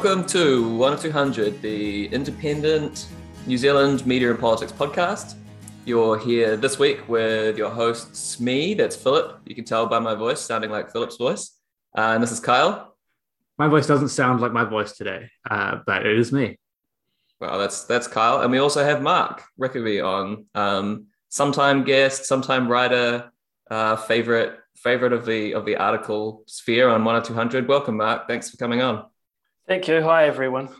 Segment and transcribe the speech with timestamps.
[0.00, 3.08] Welcome to 10200, the independent
[3.48, 5.34] New Zealand media and politics podcast.
[5.86, 9.40] You're here this week with your hosts, me, that's Philip.
[9.44, 11.58] You can tell by my voice sounding like Philip's voice.
[11.96, 12.96] Uh, and this is Kyle.
[13.58, 16.60] My voice doesn't sound like my voice today, uh, but it is me.
[17.40, 22.68] Well, that's that's Kyle, and we also have Mark Rickaby on, um, sometime guest, sometime
[22.68, 23.32] writer,
[23.68, 27.66] uh, favorite favorite of the of the article sphere on one or two hundred.
[27.66, 28.28] Welcome, Mark.
[28.28, 29.04] Thanks for coming on.
[29.68, 30.00] Thank you.
[30.00, 30.70] Hi, everyone.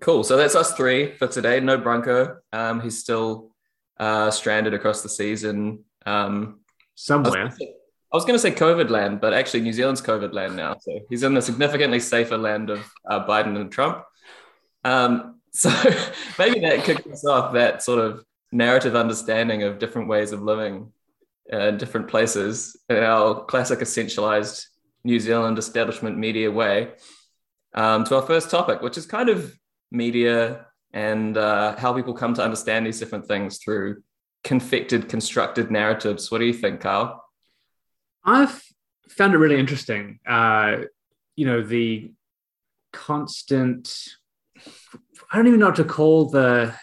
[0.00, 0.24] Cool.
[0.24, 1.60] So that's us three for today.
[1.60, 2.38] No Branko.
[2.52, 3.52] Um, he's still
[3.96, 6.62] uh, stranded across the seas in um,
[6.96, 7.46] somewhere.
[7.46, 10.78] I was going to say COVID land, but actually New Zealand's COVID land now.
[10.80, 14.02] So he's in the significantly safer land of uh, Biden and Trump.
[14.82, 15.70] Um, so
[16.40, 20.92] maybe that kicks us off that sort of narrative understanding of different ways of living
[21.52, 24.66] uh, in different places in our classic essentialized
[25.04, 26.94] New Zealand establishment media way
[27.74, 29.54] um, to our first topic, which is kind of
[29.90, 34.02] media and uh, how people come to understand these different things through
[34.42, 36.30] confected, constructed narratives.
[36.30, 37.24] What do you think, Carl?
[38.24, 38.62] I've
[39.08, 40.18] found it really interesting.
[40.26, 40.78] Uh,
[41.36, 42.12] you know, the
[42.92, 43.94] constant,
[45.30, 46.74] I don't even know what to call the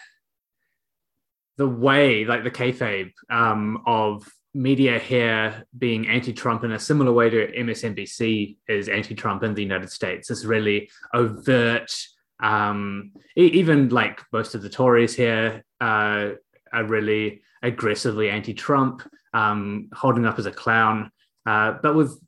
[1.58, 7.30] the way, like the kayfabe um, of media here being anti-Trump in a similar way
[7.30, 10.30] to MSNBC is anti-Trump in the United States.
[10.30, 11.94] It's really overt.
[12.40, 16.30] Um, even like most of the Tories here uh,
[16.72, 19.02] are really aggressively anti-Trump,
[19.34, 21.10] um, holding up as a clown,
[21.46, 22.18] uh, but with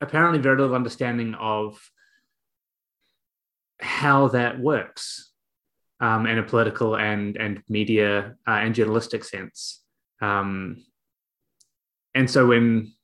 [0.00, 1.78] apparently very little understanding of
[3.80, 5.32] how that works
[6.00, 9.82] um, in a political and and media uh, and journalistic sense.
[10.20, 10.84] Um,
[12.16, 12.94] and so when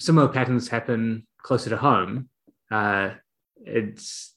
[0.00, 2.30] similar patterns happen closer to home,
[2.70, 3.10] uh,
[3.56, 4.34] it's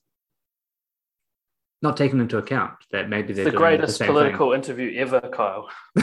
[1.81, 4.59] not taken into account that maybe they're the greatest the political thing.
[4.59, 5.69] interview ever, Kyle.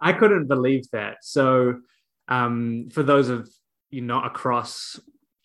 [0.00, 1.16] I couldn't believe that.
[1.22, 1.80] So,
[2.28, 3.50] um, for those of
[3.90, 5.00] you not across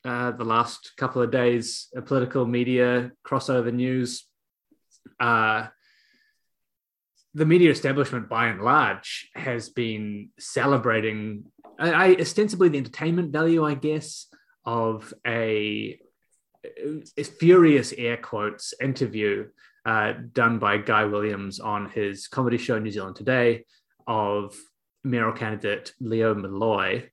[0.06, 4.28] uh, the last couple of days, of political media crossover news,
[5.20, 5.66] uh,
[7.34, 11.46] the media establishment, by and large, has been celebrating,
[11.80, 14.28] I, ostensibly the entertainment value, I guess,
[14.66, 16.00] of a,
[17.18, 19.48] a furious air quotes interview
[19.86, 23.66] uh, done by Guy Williams on his comedy show New Zealand Today
[24.08, 24.56] of
[25.04, 27.10] mayoral candidate Leo Molloy.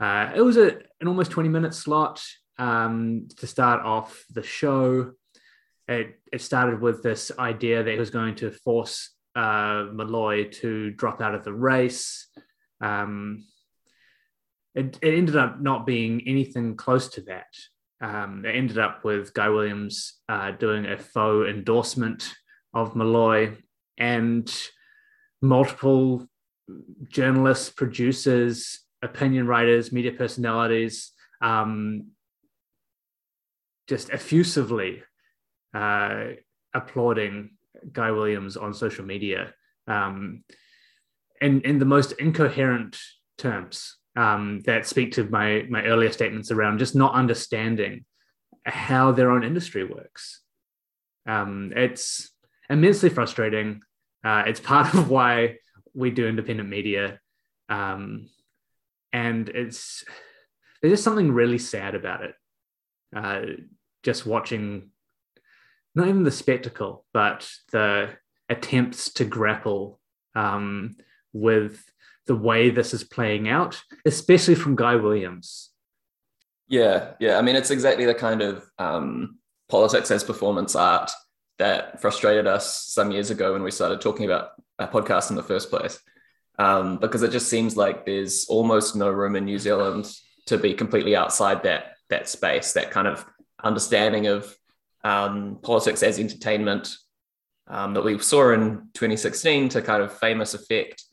[0.00, 2.22] Uh, it was a, an almost 20 minute slot
[2.58, 5.12] um, to start off the show.
[5.86, 10.90] It, it started with this idea that he was going to force uh, Molloy to
[10.90, 12.28] drop out of the race.
[12.80, 13.44] Um,
[14.74, 17.52] it, it, ended up not being anything close to that.
[18.00, 22.28] Um, it ended up with Guy Williams uh, doing a faux endorsement
[22.74, 23.56] of Molloy
[23.98, 24.52] and
[25.40, 26.26] multiple
[27.08, 32.08] journalists, producers, opinion writers, media personalities, um,
[33.88, 35.02] just effusively
[35.74, 36.24] uh,
[36.72, 37.50] applauding
[37.92, 39.52] Guy Williams on social media
[39.86, 40.44] um,
[41.40, 42.98] in, in the most incoherent
[43.38, 48.04] terms um, that speak to my, my earlier statements around just not understanding
[48.64, 50.40] how their own industry works.
[51.26, 52.30] Um, it's
[52.70, 53.80] immensely frustrating.
[54.24, 55.56] Uh, it's part of why
[55.94, 57.20] we do independent media.
[57.68, 58.28] Um,
[59.12, 60.04] and it's
[60.80, 62.34] there's just something really sad about it.
[63.14, 63.42] Uh,
[64.02, 64.90] just watching
[65.94, 68.10] not even the spectacle, but the
[68.48, 70.00] attempts to grapple
[70.34, 70.96] um,
[71.32, 71.84] with
[72.26, 75.70] the way this is playing out, especially from Guy Williams.
[76.68, 77.36] Yeah, yeah.
[77.36, 79.38] I mean, it's exactly the kind of um,
[79.68, 81.10] politics as performance art
[81.58, 85.42] that frustrated us some years ago when we started talking about a podcast in the
[85.42, 86.00] first place.
[86.58, 90.12] Um, because it just seems like there's almost no room in New Zealand
[90.46, 93.24] to be completely outside that that space, that kind of
[93.62, 94.56] understanding of
[95.04, 96.96] um, politics as entertainment
[97.68, 101.04] um, that we saw in 2016 to kind of famous effect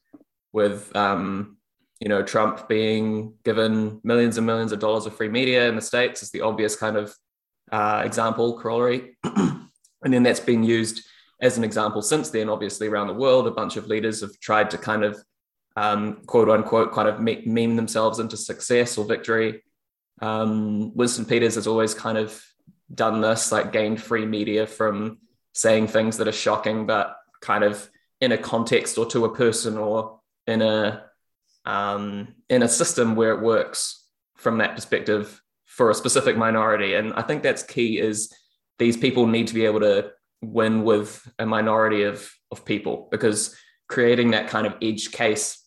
[0.54, 1.58] with um,
[2.00, 5.82] you know Trump being given millions and millions of dollars of free media in the
[5.82, 7.14] states is the obvious kind of
[7.72, 9.70] uh, example corollary, and
[10.04, 11.04] then that's been used
[11.42, 12.50] as an example since then.
[12.50, 15.18] Obviously, around the world, a bunch of leaders have tried to kind of
[15.78, 19.64] um, quote unquote kind of meme themselves into success or victory.
[20.22, 22.44] Um, Winston Peters has always kind of
[22.94, 25.20] done this, like gained free media from
[25.54, 27.90] saying things that are shocking, but kind of
[28.20, 31.04] in a context or to a person or in a
[31.66, 36.96] um, in a system where it works from that perspective for a specific minority.
[36.96, 38.34] And I think that's key is
[38.80, 40.12] these people need to be able to
[40.42, 43.56] win with a minority of, of people because
[43.88, 45.64] creating that kind of edge case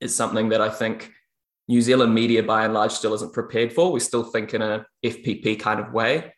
[0.00, 1.10] is something that I think
[1.66, 3.90] New Zealand media by and large still isn't prepared for.
[3.90, 6.32] We still think in a FPP kind of way.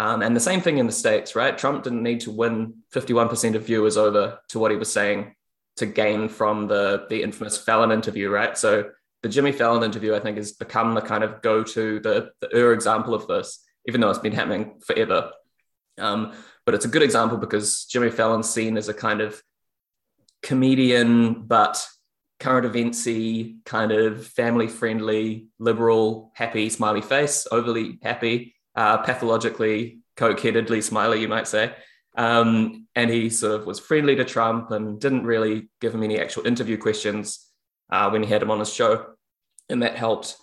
[0.00, 1.58] Um, and the same thing in the States, right?
[1.58, 5.34] Trump didn't need to win 51% of viewers over to what he was saying
[5.76, 8.56] to gain from the, the infamous Fallon interview, right?
[8.56, 8.92] So
[9.22, 12.48] the Jimmy Fallon interview, I think, has become the kind of go to, the, the
[12.56, 15.32] Ur example of this, even though it's been happening forever.
[15.98, 16.32] Um,
[16.64, 19.42] but it's a good example because Jimmy Fallon's seen as a kind of
[20.42, 21.86] comedian, but
[22.38, 30.40] current eventsy, kind of family friendly, liberal, happy, smiley face, overly happy, uh, pathologically coke
[30.40, 31.74] headedly smiley, you might say.
[32.16, 36.18] Um, and he sort of was friendly to Trump and didn't really give him any
[36.18, 37.46] actual interview questions
[37.90, 39.06] uh, when he had him on his show.
[39.68, 40.36] And that helped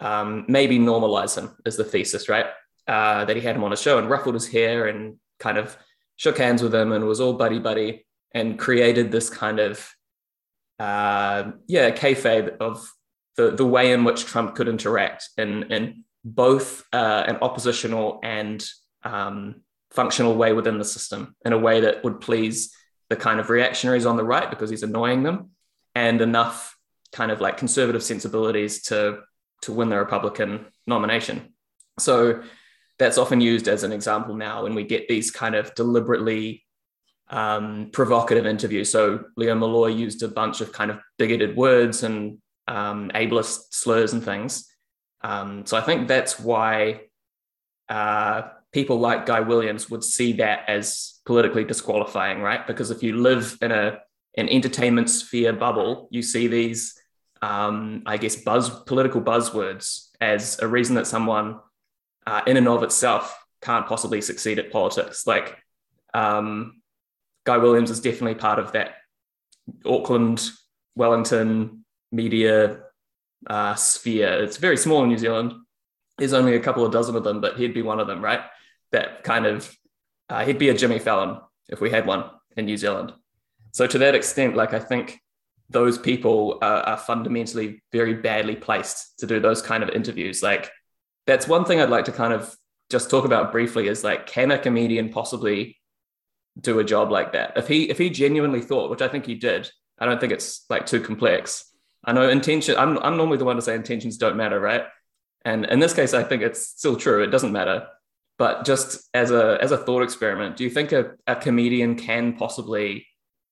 [0.00, 2.46] um, maybe normalize him, is the thesis, right?
[2.86, 5.76] Uh, that he had him on his show and ruffled his hair and kind of
[6.16, 9.90] shook hands with him and was all buddy buddy and created this kind of
[10.78, 12.90] uh, yeah kayfabe of
[13.36, 18.64] the the way in which Trump could interact in in both uh, an oppositional and
[19.02, 22.74] um, functional way within the system in a way that would please
[23.08, 25.50] the kind of reactionaries on the right because he's annoying them
[25.94, 26.76] and enough
[27.12, 29.20] kind of like conservative sensibilities to
[29.62, 31.54] to win the Republican nomination.
[31.98, 32.42] So
[32.98, 36.64] that's often used as an example now when we get these kind of deliberately
[37.30, 38.90] um, provocative interviews.
[38.90, 44.12] So Leo Molloy used a bunch of kind of bigoted words and um, ableist slurs
[44.12, 44.68] and things.
[45.20, 47.00] Um, so I think that's why
[47.88, 48.42] uh,
[48.72, 52.66] people like Guy Williams would see that as politically disqualifying, right?
[52.66, 54.00] Because if you live in a
[54.36, 56.94] an entertainment sphere bubble, you see these,
[57.42, 61.58] um, I guess, buzz political buzzwords as a reason that someone,
[62.24, 65.26] uh, in and of itself, can't possibly succeed at politics.
[65.26, 65.56] Like
[66.14, 66.80] um,
[67.44, 68.96] Guy Williams is definitely part of that
[69.84, 70.50] Auckland,
[70.94, 72.80] Wellington media
[73.46, 74.42] uh, sphere.
[74.42, 75.52] It's very small in New Zealand.
[76.16, 78.40] There's only a couple of dozen of them, but he'd be one of them, right?
[78.92, 79.72] That kind of,
[80.28, 81.38] uh, he'd be a Jimmy Fallon
[81.68, 82.24] if we had one
[82.56, 83.12] in New Zealand.
[83.72, 85.20] So to that extent, like I think
[85.70, 90.42] those people are, are fundamentally very badly placed to do those kind of interviews.
[90.42, 90.70] Like
[91.26, 92.54] that's one thing I'd like to kind of
[92.90, 95.78] just talk about briefly is like, can a comedian possibly
[96.58, 97.52] do a job like that?
[97.56, 100.64] If he if he genuinely thought, which I think he did, I don't think it's
[100.70, 101.67] like too complex.
[102.08, 102.74] I know intention.
[102.78, 104.84] I'm I'm normally the one to say intentions don't matter, right?
[105.44, 107.22] And in this case, I think it's still true.
[107.22, 107.86] It doesn't matter.
[108.38, 112.32] But just as a as a thought experiment, do you think a, a comedian can
[112.32, 113.06] possibly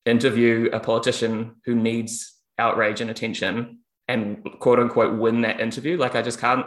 [0.07, 5.99] interview a politician who needs outrage and attention and quote unquote win that interview?
[5.99, 6.67] Like I just can't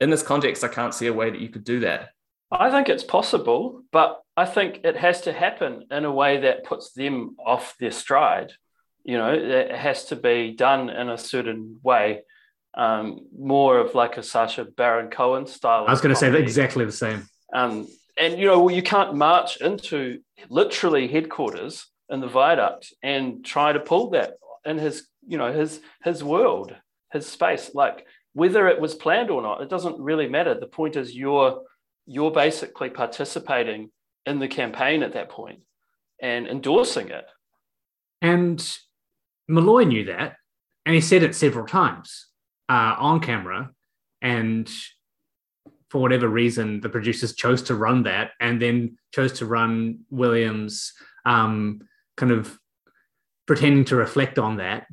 [0.00, 2.08] in this context, I can't see a way that you could do that.
[2.50, 6.64] I think it's possible, but I think it has to happen in a way that
[6.64, 8.54] puts them off their stride
[9.04, 12.22] you know, it has to be done in a certain way,
[12.74, 15.84] um, more of like a Sacha Baron Cohen style.
[15.86, 17.26] I was going to say exactly the same.
[17.52, 23.44] Um, and you know, well, you can't march into literally headquarters in the viaduct and
[23.44, 26.74] try to pull that in his, you know, his his world,
[27.12, 27.70] his space.
[27.74, 30.54] Like whether it was planned or not, it doesn't really matter.
[30.54, 31.62] The point is you're
[32.06, 33.90] you're basically participating
[34.26, 35.60] in the campaign at that point
[36.20, 37.24] and endorsing it.
[38.20, 38.64] And
[39.48, 40.36] Molloy knew that,
[40.86, 42.26] and he said it several times
[42.68, 43.70] uh, on camera.
[44.20, 44.70] And
[45.90, 50.92] for whatever reason, the producers chose to run that, and then chose to run Williams
[51.26, 51.80] um,
[52.16, 52.58] kind of
[53.46, 54.86] pretending to reflect on that,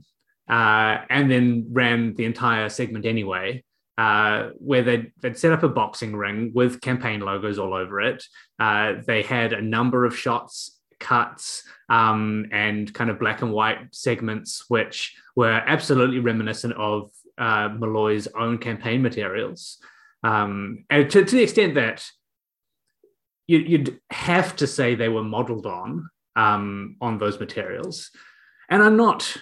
[0.49, 3.63] uh, and then ran the entire segment anyway.
[3.97, 8.23] Uh, where they'd, they'd, set up a boxing ring with campaign logos all over it.
[8.57, 13.79] Uh, they had a number of shots cuts um, and kind of black and white
[13.91, 19.77] segments, which were absolutely reminiscent of uh, Molloy's own campaign materials.
[20.23, 22.05] Um, and to, to, the extent that
[23.47, 28.11] you, would have to say they were modeled on um, on those materials.
[28.69, 29.35] And I'm not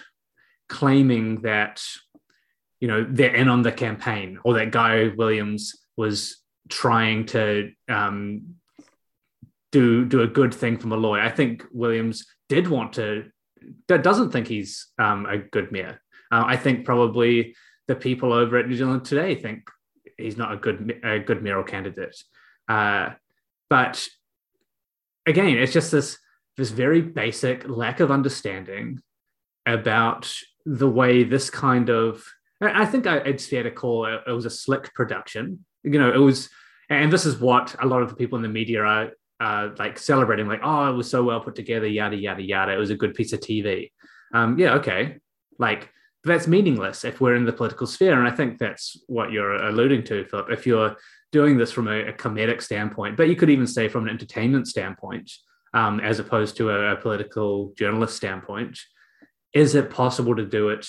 [0.68, 1.82] claiming that
[2.80, 6.38] you know they're in on the campaign or that Guy Williams was
[6.68, 8.54] trying to um,
[9.72, 11.20] do do a good thing for Molloy.
[11.20, 13.24] I think Williams did want to
[13.88, 16.00] doesn't think he's um, a good mayor.
[16.30, 17.54] Uh, I think probably
[17.86, 19.68] the people over at New Zealand today think
[20.16, 22.16] he's not a good a good mayoral candidate.
[22.68, 23.10] Uh,
[23.68, 24.06] but
[25.26, 26.18] again, it's just this
[26.56, 29.00] this very basic lack of understanding
[29.66, 30.32] about
[30.64, 32.24] the way this kind of
[32.60, 36.18] I think it's fair to call it, it was a slick production you know, it
[36.18, 36.48] was,
[36.90, 39.10] and this is what a lot of the people in the media are
[39.40, 42.72] uh, like celebrating, like, oh, it was so well put together, yada yada yada.
[42.72, 43.92] It was a good piece of TV.
[44.34, 45.18] Um, yeah, okay,
[45.58, 45.90] like
[46.24, 50.04] that's meaningless if we're in the political sphere, and I think that's what you're alluding
[50.04, 50.50] to, Philip.
[50.50, 50.96] If you're
[51.30, 54.66] doing this from a, a comedic standpoint, but you could even say from an entertainment
[54.66, 55.30] standpoint,
[55.74, 58.78] um, as opposed to a, a political journalist standpoint,
[59.52, 60.86] is it possible to do it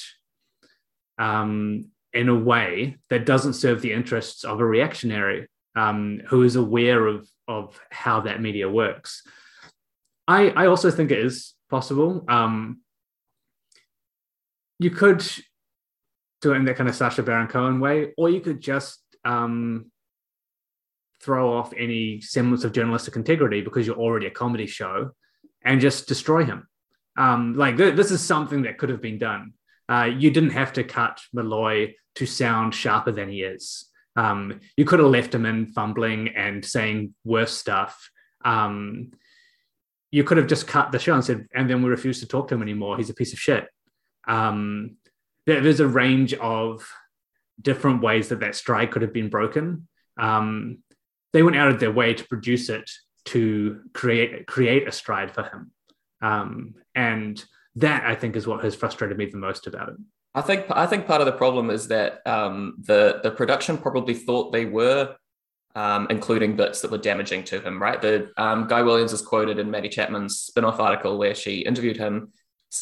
[1.18, 6.56] um, in a way that doesn't serve the interests of a reactionary um, who is
[6.56, 9.24] aware of, of how that media works?
[10.28, 12.26] I, I also think it is possible.
[12.28, 12.82] Um,
[14.78, 15.26] you could
[16.42, 19.92] do it in that kind of Sacha Baron Cohen way, or you could just um,
[21.22, 25.12] throw off any semblance of journalistic integrity because you're already a comedy show
[25.64, 26.68] and just destroy him.
[27.18, 29.54] Um, like th- this is something that could have been done.
[29.90, 33.89] Uh, you didn't have to cut Molloy to sound sharper than he is.
[34.16, 38.10] Um, you could have left him in fumbling and saying worse stuff.
[38.44, 39.12] Um,
[40.12, 42.48] you could have just cut the show and said, and then we refuse to talk
[42.48, 42.98] to him anymore.
[42.98, 43.68] He's a piece of shit.
[44.28, 44.98] Um,
[45.46, 46.88] there, there's a range of
[47.62, 49.88] different ways that that strike could have been broken.
[50.18, 50.80] Um,
[51.34, 52.90] they went out of their way to produce it
[53.26, 55.72] to create create a stride for him,
[56.22, 57.44] um, and
[57.76, 59.96] that I think is what has frustrated me the most about it.
[60.36, 64.14] I think I think part of the problem is that um, the the production probably
[64.14, 65.16] thought they were
[65.76, 67.82] um, including bits that were damaging to him.
[67.82, 71.98] Right, the um, Guy Williams is quoted in Maddie Chapman's Spinoff article where she interviewed
[71.98, 72.32] him,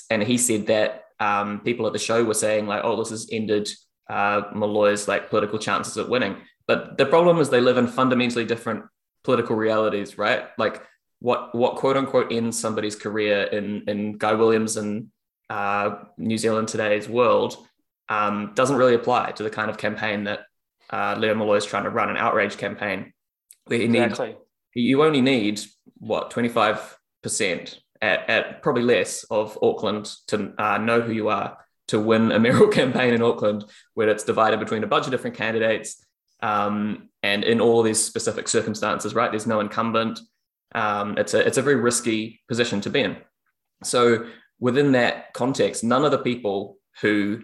[0.10, 3.30] and he said that um, people at the show were saying like, "Oh, this has
[3.32, 3.70] ended
[4.10, 6.38] uh, Molloy's like political chances at winning."
[6.68, 8.84] But the problem is they live in fundamentally different
[9.24, 10.48] political realities, right?
[10.58, 10.84] Like
[11.20, 15.12] what what quote unquote ends somebody's career in in Guy Williams and
[15.50, 17.58] uh, New Zealand today's world
[18.10, 20.42] um, doesn't really apply to the kind of campaign that
[20.90, 23.14] uh, Leo Molloy is trying to run an outrage campaign.
[23.66, 24.38] Where you exactly.
[24.74, 25.62] you only need
[25.98, 31.30] what twenty five percent at, at probably less of Auckland to uh, know who you
[31.30, 35.12] are to win a mayoral campaign in Auckland, where it's divided between a bunch of
[35.12, 36.04] different candidates
[36.42, 39.32] um, and in all these specific circumstances, right?
[39.32, 40.20] There's no incumbent.
[40.76, 43.18] Um, it's a it's a very risky position to be in.
[43.84, 44.28] So
[44.60, 47.44] within that context, none of the people who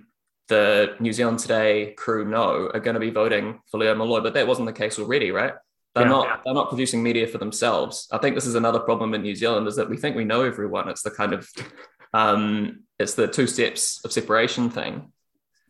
[0.49, 4.33] the New Zealand Today crew know are going to be voting for Leo Molloy, but
[4.33, 5.53] that wasn't the case already, right?
[5.95, 6.37] They're yeah, not yeah.
[6.43, 8.07] they're not producing media for themselves.
[8.11, 10.43] I think this is another problem in New Zealand is that we think we know
[10.43, 10.89] everyone.
[10.89, 11.47] It's the kind of
[12.13, 15.13] um, it's the two steps of separation thing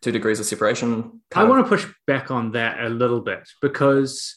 [0.04, 1.22] two degrees of separation.
[1.34, 4.36] I want to push back on that a little bit because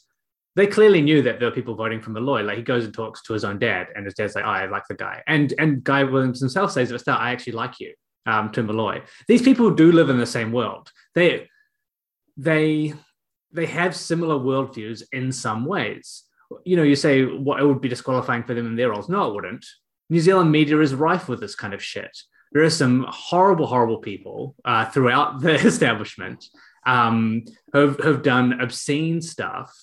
[0.56, 2.42] they clearly knew that there were people voting for Molloy.
[2.42, 4.66] Like he goes and talks to his own dad, and his dad's like, oh, "I
[4.66, 7.78] like the guy," and and Guy Williams himself says at the start, "I actually like
[7.78, 7.94] you."
[8.24, 10.90] Um, to Molloy, these people do live in the same world.
[11.14, 11.48] They
[12.36, 12.94] they
[13.52, 16.24] they have similar worldviews in some ways.
[16.64, 19.08] You know, you say what it would be disqualifying for them in their roles.
[19.08, 19.64] No, it wouldn't.
[20.10, 22.16] New Zealand media is rife with this kind of shit
[22.52, 26.46] there are some horrible, horrible people uh, throughout the establishment
[26.86, 29.76] um, who've, who've done obscene stuff,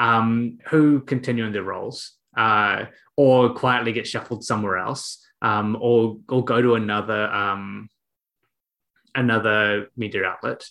[0.00, 6.16] um, who continue in their roles uh, or quietly get shuffled somewhere else, um, or
[6.28, 7.88] or go to another um,
[9.14, 10.64] another media outlet.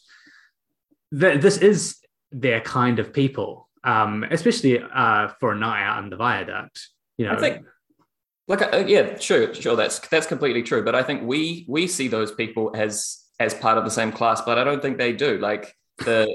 [1.11, 1.97] The, this is
[2.31, 6.89] their kind of people, um, especially uh, for a night out on the viaduct.
[7.17, 7.65] You know, I think
[8.47, 12.07] like uh, yeah sure sure that's that's completely true but i think we we see
[12.07, 15.37] those people as as part of the same class but i don't think they do
[15.37, 16.27] like the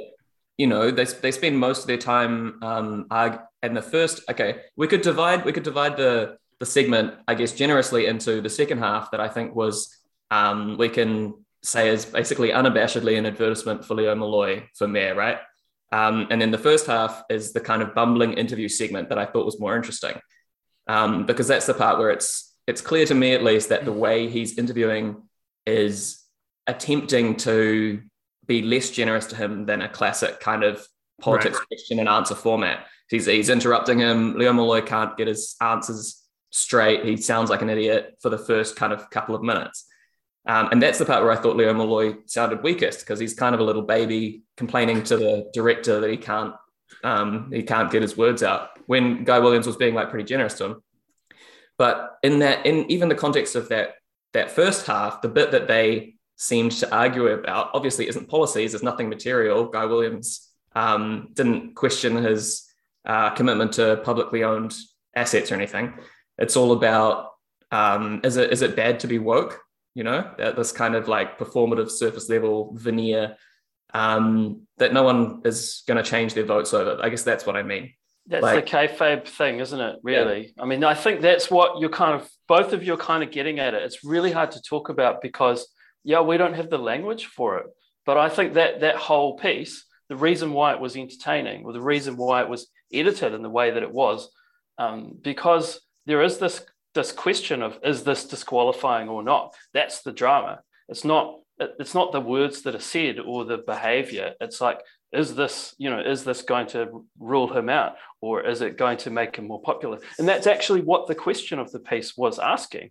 [0.56, 4.86] you know they, they spend most of their time um and the first okay we
[4.86, 9.10] could divide we could divide the the segment i guess generously into the second half
[9.10, 9.98] that i think was
[10.30, 15.38] um we can say is basically unabashedly an advertisement for leo molloy for mayor right?
[15.92, 19.24] Um, and then the first half is the kind of bumbling interview segment that i
[19.24, 20.20] thought was more interesting.
[20.86, 23.92] Um, because that's the part where it's it's clear to me at least that the
[23.92, 25.22] way he's interviewing
[25.66, 26.22] is
[26.66, 28.02] attempting to
[28.46, 30.86] be less generous to him than a classic kind of
[31.20, 31.68] politics right.
[31.68, 32.86] question and answer format.
[33.08, 34.34] He's, he's interrupting him.
[34.34, 37.04] Leo Molloy can't get his answers straight.
[37.04, 39.86] He sounds like an idiot for the first kind of couple of minutes.
[40.46, 43.54] Um, and that's the part where I thought Leo Molloy sounded weakest because he's kind
[43.54, 46.54] of a little baby complaining to the director that he can't
[47.02, 50.54] um, he can't get his words out when Guy Williams was being like pretty generous
[50.54, 50.82] to him.
[51.76, 53.94] But in that, in even the context of that
[54.32, 58.72] that first half, the bit that they seemed to argue about obviously isn't policies.
[58.72, 59.66] There's nothing material.
[59.66, 62.68] Guy Williams um, didn't question his
[63.04, 64.74] uh, commitment to publicly owned
[65.14, 65.94] assets or anything.
[66.38, 67.30] It's all about
[67.70, 69.60] um, is it is it bad to be woke?
[69.94, 73.36] You know, that this kind of like performative surface level veneer
[73.92, 76.98] um, that no one is going to change their votes over.
[77.00, 77.92] I guess that's what I mean.
[78.26, 79.96] That's like, the kayfabe thing, isn't it?
[80.02, 80.52] Really.
[80.56, 80.62] Yeah.
[80.62, 83.30] I mean, I think that's what you're kind of both of you are kind of
[83.30, 83.82] getting at it.
[83.82, 85.68] It's really hard to talk about because
[86.04, 87.66] yeah, we don't have the language for it.
[88.06, 91.80] But I think that that whole piece, the reason why it was entertaining, or the
[91.80, 94.28] reason why it was edited in the way that it was,
[94.78, 99.54] um, because there is this this question of is this disqualifying or not?
[99.72, 100.60] That's the drama.
[100.88, 104.34] It's not it's not the words that are said or the behavior.
[104.40, 104.80] It's like
[105.12, 108.98] is this you know is this going to rule him out or is it going
[108.98, 109.98] to make him more popular?
[110.18, 112.90] And that's actually what the question of the piece was asking.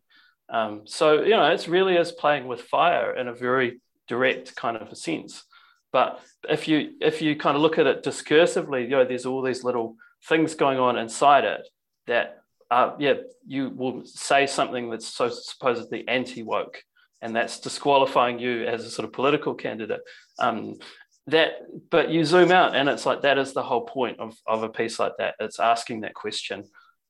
[0.49, 4.77] Um, so you know it's really is playing with fire in a very direct kind
[4.77, 5.43] of a sense.
[5.91, 6.19] But
[6.49, 9.63] if you if you kind of look at it discursively, you know, there's all these
[9.63, 9.95] little
[10.27, 11.67] things going on inside it
[12.07, 13.13] that uh, yeah,
[13.45, 16.83] you will say something that's so supposedly anti-woke,
[17.21, 20.01] and that's disqualifying you as a sort of political candidate.
[20.39, 20.79] Um,
[21.27, 21.51] that,
[21.91, 24.69] but you zoom out, and it's like that is the whole point of, of a
[24.69, 25.35] piece like that.
[25.39, 26.63] It's asking that question,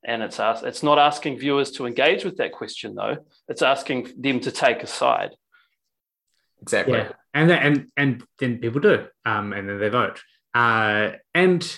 [0.06, 3.18] and it's ask, it's not asking viewers to engage with that question though.
[3.48, 5.32] It's asking them to take a side.
[6.62, 6.98] Exactly.
[6.98, 7.12] Yeah.
[7.34, 10.22] And and and then people do, um, and then they vote.
[10.54, 11.78] Uh, and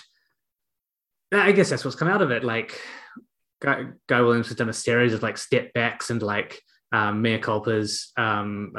[1.32, 2.44] I guess that's what's come out of it.
[2.44, 2.78] Like
[3.60, 6.60] Guy, Guy Williams has done a series of like step backs and like
[6.92, 8.72] um, mea culpas, um,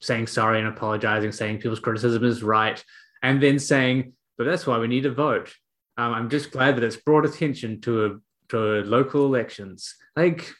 [0.00, 2.82] saying sorry and apologizing, saying people's criticism is right,
[3.22, 5.54] and then saying, but that's why we need a vote.
[5.96, 9.94] Um, I'm just glad that it's brought attention to to local elections.
[10.14, 10.52] Like,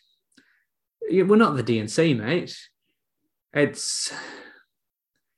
[1.11, 2.57] we're not the DNC, mate.
[3.52, 4.12] It's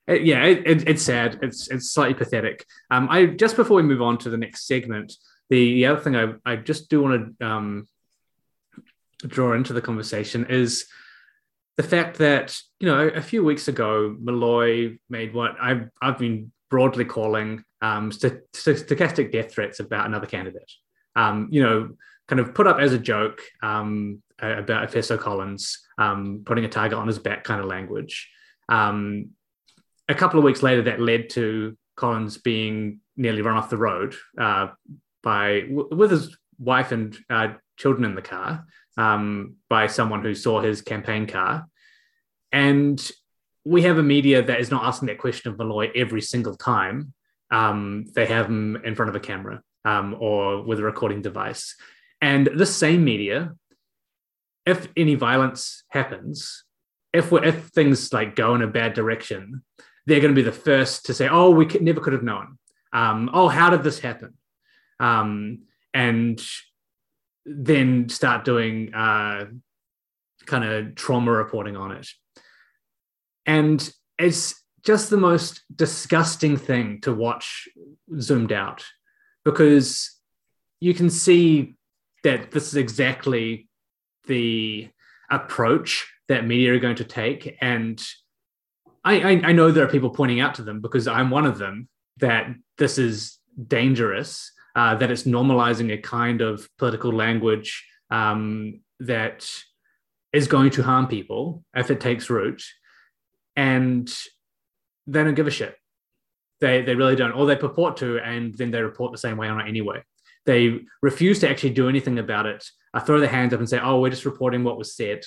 [0.09, 1.39] it, yeah, it, it, it's sad.
[1.43, 2.65] It's it's slightly pathetic.
[2.91, 5.13] Um, I just before we move on to the next segment,
[5.51, 7.89] the, the other thing I, I just do want to um,
[9.27, 10.87] draw into the conversation is
[11.77, 16.53] the fact that you know a few weeks ago Molloy made what I've I've been
[16.71, 20.71] broadly calling um, st- stochastic death threats about another candidate.
[21.17, 21.91] Um, you know,
[22.29, 26.99] kind of put up as a joke um, about Efeso Collins um, putting a target
[26.99, 28.31] on his back, kind of language.
[28.69, 29.31] Um,
[30.09, 34.15] a couple of weeks later, that led to Collins being nearly run off the road
[34.39, 34.69] uh,
[35.23, 38.65] by with his wife and uh, children in the car
[38.97, 41.67] um, by someone who saw his campaign car.
[42.53, 43.11] And
[43.65, 47.13] we have a media that is not asking that question of Molloy every single time
[47.51, 51.77] um, they have him in front of a camera um, or with a recording device.
[52.21, 53.55] And this same media,
[54.67, 56.65] if any violence happens,
[57.13, 59.63] if if things like go in a bad direction,
[60.07, 62.59] they're going to be the first to say, "Oh, we could, never could have known."
[62.93, 64.35] Um, oh, how did this happen?
[65.01, 65.63] Um,
[65.95, 66.41] and
[67.45, 69.47] then start doing uh,
[70.47, 72.09] kind of trauma reporting on it.
[73.47, 77.69] And it's just the most disgusting thing to watch
[78.21, 78.85] zoomed out
[79.45, 80.15] because
[80.81, 81.77] you can see
[82.25, 83.69] that this is exactly
[84.27, 84.89] the
[85.31, 87.57] approach that media are going to take.
[87.61, 88.03] And
[89.05, 91.59] I, I, I know there are people pointing out to them because I'm one of
[91.59, 98.81] them that this is dangerous uh, that it's normalizing a kind of political language um,
[99.01, 99.49] that
[100.33, 102.63] is going to harm people if it takes root.
[103.57, 104.09] And
[105.07, 105.75] they don't give a shit.
[106.61, 109.49] They, they really don't, or they purport to, and then they report the same way
[109.49, 110.03] on it anyway.
[110.49, 113.79] They refuse to actually do anything about it, uh, throw their hands up and say,
[113.79, 115.23] oh, we're just reporting what was said.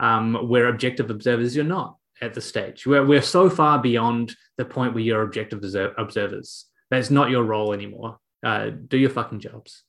[0.00, 1.54] Um, we're objective observers.
[1.54, 2.86] You're not at the stage.
[2.86, 5.62] We're, we're so far beyond the point where you're objective
[5.98, 6.66] observers.
[6.90, 9.84] That's not your role anymore uh, do your fucking jobs.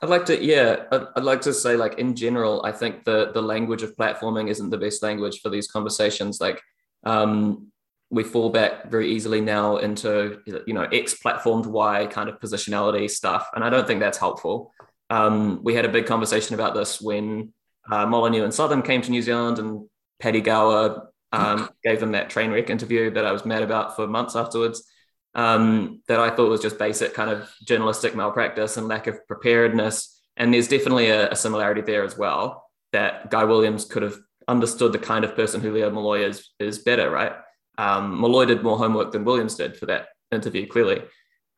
[0.00, 3.32] I'd like to, yeah, I'd, I'd, like to say, like in general, I think the
[3.32, 6.40] the language of platforming isn't the best language for these conversations.
[6.40, 6.62] Like,
[7.04, 7.72] um,
[8.10, 13.10] we fall back very easily now into you know X platformed Y kind of positionality
[13.10, 14.72] stuff, and I don't think that's helpful.
[15.10, 17.52] Um, we had a big conversation about this when
[17.90, 19.88] uh, Molyneux and Southern came to New Zealand, and
[20.20, 24.06] Paddy Gower um, gave them that train wreck interview that I was mad about for
[24.06, 24.84] months afterwards
[25.34, 30.20] um, that I thought was just basic kind of journalistic malpractice and lack of preparedness.
[30.36, 34.92] And there's definitely a, a similarity there as well that Guy Williams could have understood
[34.92, 37.32] the kind of person who Leo Molloy is is better, right?
[37.78, 41.02] Um, Molloy did more homework than Williams did for that interview, clearly.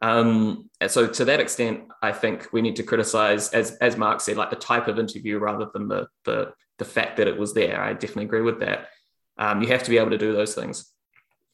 [0.03, 4.21] Um, and so to that extent, I think we need to criticize, as as Mark
[4.21, 7.53] said, like the type of interview rather than the the the fact that it was
[7.53, 7.83] there.
[7.83, 8.89] I definitely agree with that.
[9.37, 10.93] Um, you have to be able to do those things,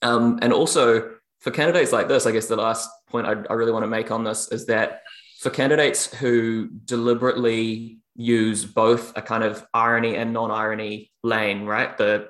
[0.02, 3.72] um, and also for candidates like this, I guess the last point I, I really
[3.72, 5.02] want to make on this is that
[5.40, 11.96] for candidates who deliberately use both a kind of irony and non-irony lane, right?
[11.96, 12.28] The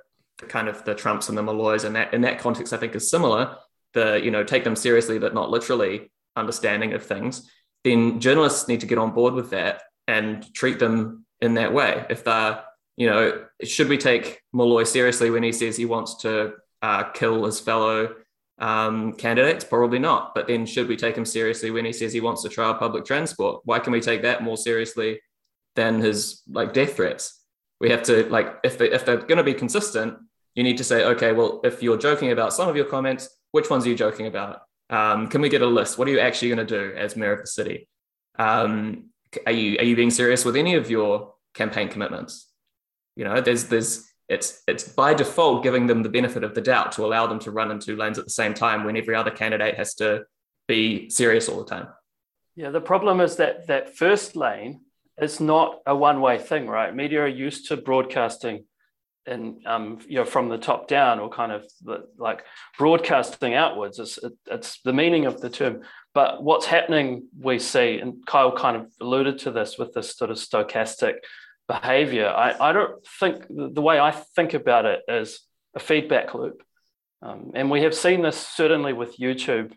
[0.49, 3.11] kind of the Trumps and the Molloys and that in that context, I think is
[3.11, 3.57] similar.
[3.95, 7.51] the you know take them seriously but not literally understanding of things,
[7.85, 12.05] then journalists need to get on board with that and treat them in that way.
[12.11, 12.63] If they're
[12.97, 17.45] you know, should we take Molloy seriously when he says he wants to uh, kill
[17.45, 18.15] his fellow
[18.59, 19.65] um, candidates?
[19.65, 20.35] Probably not.
[20.35, 23.05] But then should we take him seriously when he says he wants to trial public
[23.05, 23.61] transport?
[23.65, 25.21] Why can we take that more seriously
[25.75, 27.43] than his like death threats?
[27.81, 30.17] We have to like if they if they're going to be consistent,
[30.57, 33.71] you need to say, okay, well, if you're joking about some of your comments, which
[33.71, 34.63] ones are you joking about?
[34.89, 35.99] Um, can we get a list?
[35.99, 37.89] What are you actually going to do as mayor of the city?
[38.39, 39.11] Um,
[39.45, 42.51] are you are you being serious with any of your campaign commitments?
[43.17, 46.93] You know, there's there's it's it's by default giving them the benefit of the doubt
[46.93, 49.31] to allow them to run in two lanes at the same time when every other
[49.31, 50.25] candidate has to
[50.67, 51.89] be serious all the time.
[52.55, 54.81] Yeah, the problem is that that first lane
[55.21, 56.95] is not a one-way thing, right?
[56.95, 58.65] Media are used to broadcasting
[59.27, 61.65] and um, you know from the top down or kind of
[62.17, 62.45] like
[62.79, 65.83] broadcasting outwards it's, it's the meaning of the term
[66.15, 70.31] but what's happening we see and kyle kind of alluded to this with this sort
[70.31, 71.17] of stochastic
[71.69, 72.29] behavior.
[72.29, 75.41] I, I don't think the way I think about it is
[75.75, 76.63] a feedback loop.
[77.23, 79.73] Um, and we have seen this certainly with YouTube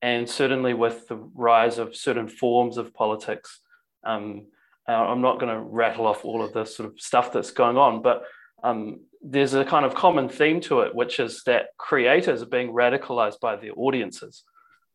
[0.00, 3.60] and certainly with the rise of certain forms of politics.
[4.04, 4.46] Um,
[4.86, 8.02] I'm not going to rattle off all of the sort of stuff that's going on,
[8.02, 8.24] but
[8.62, 12.72] um, there's a kind of common theme to it, which is that creators are being
[12.72, 14.44] radicalized by their audiences.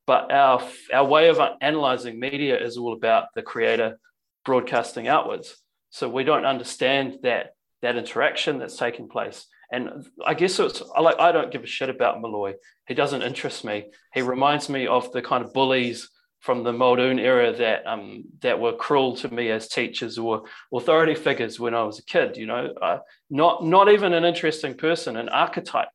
[0.06, 4.00] But our, our way of analyzing media is all about the creator
[4.46, 5.58] broadcasting outwards.
[5.90, 7.52] So we don't understand that
[7.82, 9.46] that interaction that's taking place.
[9.72, 12.54] And I guess it's like I don't give a shit about Molloy.
[12.88, 13.88] He doesn't interest me.
[14.14, 18.60] He reminds me of the kind of bullies from the Muldoon era that um, that
[18.60, 22.38] were cruel to me as teachers or authority figures when I was a kid.
[22.38, 25.90] You know, uh, not not even an interesting person, an archetype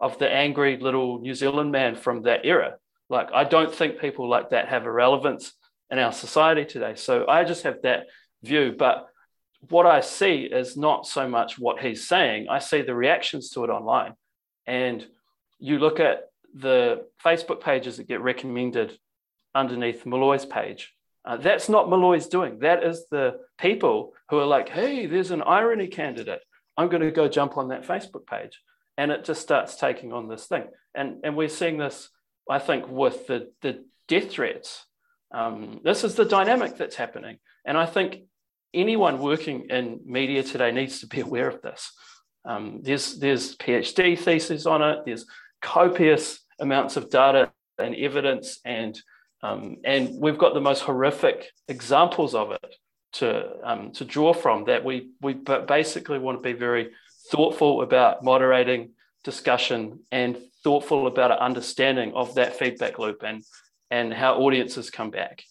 [0.00, 2.76] of the angry little New Zealand man from that era.
[3.10, 5.52] Like I don't think people like that have a relevance
[5.90, 6.94] in our society today.
[6.94, 8.06] So I just have that
[8.42, 9.08] view, but
[9.68, 13.64] what I see is not so much what he's saying, I see the reactions to
[13.64, 14.14] it online.
[14.66, 15.04] And
[15.58, 18.96] you look at the Facebook pages that get recommended
[19.54, 20.92] underneath Molloy's page.
[21.24, 22.60] Uh, that's not Molloy's doing.
[22.60, 26.40] That is the people who are like, hey, there's an irony candidate.
[26.76, 28.60] I'm going to go jump on that Facebook page.
[28.96, 30.64] And it just starts taking on this thing.
[30.94, 32.08] And, and we're seeing this,
[32.48, 34.86] I think, with the, the death threats.
[35.32, 37.38] Um, this is the dynamic that's happening.
[37.64, 38.22] And I think
[38.72, 41.92] anyone working in media today needs to be aware of this.
[42.44, 45.00] Um, there's there's PhD theses on it.
[45.04, 45.26] There's
[45.60, 48.98] copious amounts of data and evidence, and
[49.42, 52.74] um, and we've got the most horrific examples of it
[53.14, 54.64] to um, to draw from.
[54.64, 56.90] That we we basically want to be very
[57.30, 58.90] thoughtful about moderating
[59.24, 63.42] discussion and thoughtful about an understanding of that feedback loop and
[63.90, 65.42] and how audiences come back.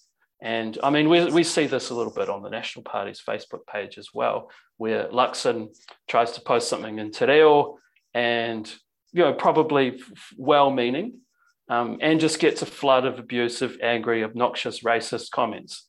[0.41, 3.65] And I mean, we, we see this a little bit on the National Party's Facebook
[3.71, 5.69] page as well, where Luxon
[6.07, 7.79] tries to post something in Te Reo
[8.13, 8.71] and,
[9.13, 9.99] you know, probably
[10.37, 11.21] well meaning,
[11.69, 15.87] um, and just gets a flood of abusive, angry, obnoxious, racist comments,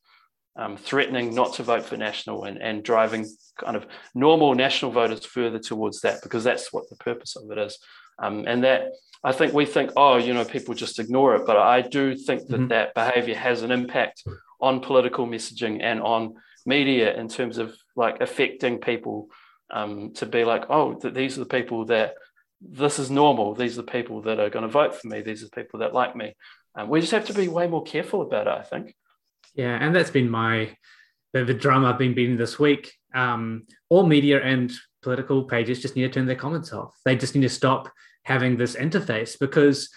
[0.57, 5.25] um, threatening not to vote for National and, and driving kind of normal National voters
[5.25, 7.79] further towards that, because that's what the purpose of it is.
[8.21, 8.91] Um, and that
[9.23, 11.47] I think we think, oh, you know, people just ignore it.
[11.47, 12.69] But I do think that mm-hmm.
[12.69, 14.25] that behavior has an impact
[14.61, 16.35] on political messaging and on
[16.67, 19.29] media in terms of like affecting people
[19.71, 22.15] um, to be like, oh, th- these are the people that
[22.61, 23.55] this is normal.
[23.55, 25.21] These are the people that are going to vote for me.
[25.21, 26.35] These are the people that like me.
[26.75, 28.95] Um, we just have to be way more careful about it, I think.
[29.55, 30.77] Yeah, and that's been my
[31.33, 32.93] the, the drama I've been beating this week.
[33.15, 36.95] Um, all media and political pages just need to turn their comments off.
[37.05, 37.91] They just need to stop
[38.23, 39.91] having this interface because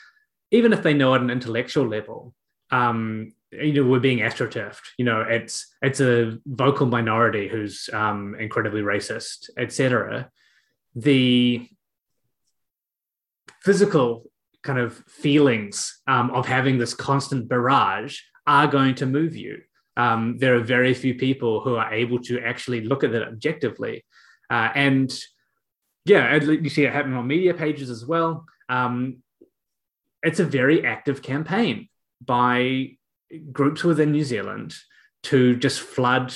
[0.51, 2.33] even if they know at an intellectual level,
[2.71, 4.81] um, you know, we're being astroturfed.
[4.97, 10.29] You know, it's it's a vocal minority who's um, incredibly racist, etc.
[10.95, 11.67] The
[13.61, 14.29] physical
[14.63, 19.59] kind of feelings um, of having this constant barrage are going to move you.
[19.97, 24.05] Um, there are very few people who are able to actually look at it objectively,
[24.49, 25.13] uh, and
[26.05, 28.45] yeah, you see it happening on media pages as well.
[28.69, 29.17] Um,
[30.23, 31.89] it's a very active campaign
[32.23, 32.91] by
[33.51, 34.75] groups within New Zealand
[35.23, 36.33] to just flood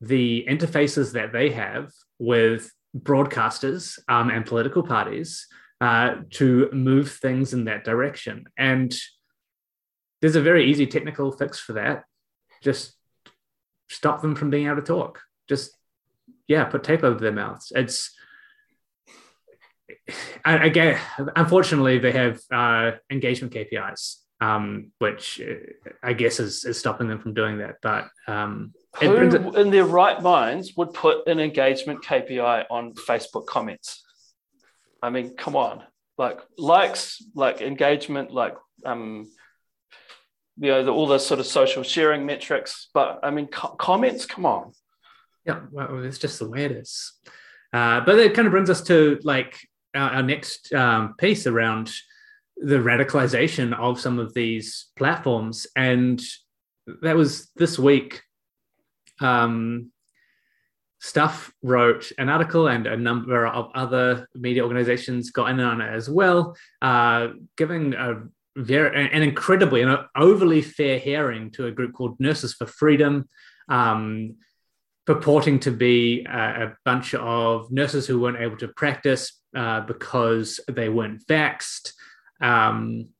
[0.00, 5.46] the interfaces that they have with broadcasters um, and political parties
[5.84, 8.46] uh, to move things in that direction.
[8.56, 8.90] And
[10.22, 12.04] there's a very easy technical fix for that.
[12.62, 12.94] Just
[13.90, 15.20] stop them from being able to talk.
[15.46, 15.76] Just,
[16.48, 17.70] yeah, put tape over their mouths.
[17.76, 18.16] It's
[20.46, 20.98] again,
[21.36, 25.54] unfortunately, they have uh, engagement KPIs, um, which uh,
[26.02, 27.74] I guess is, is stopping them from doing that.
[27.82, 34.03] But um, who in their right minds would put an engagement KPI on Facebook comments?
[35.04, 35.82] I mean, come on,
[36.16, 39.30] like likes, like engagement, like um,
[40.56, 42.88] you know, the, all the sort of social sharing metrics.
[42.94, 44.72] But I mean, co- comments, come on.
[45.44, 47.12] Yeah, well, it's just the way it is.
[47.72, 49.58] Uh, but it kind of brings us to like
[49.94, 51.92] our, our next um, piece around
[52.56, 55.66] the radicalization of some of these platforms.
[55.76, 56.22] And
[57.02, 58.22] that was this week.
[59.20, 59.90] Um,
[61.04, 65.92] Stuff wrote an article, and a number of other media organizations got in on it
[65.92, 68.22] as well, uh, giving a
[68.56, 73.28] very an incredibly an overly fair hearing to a group called Nurses for Freedom.
[73.68, 74.36] Um,
[75.04, 80.58] purporting to be a, a, bunch of nurses who weren't able to practice uh, because
[80.72, 81.92] they weren't vaxed.
[82.40, 83.10] Um,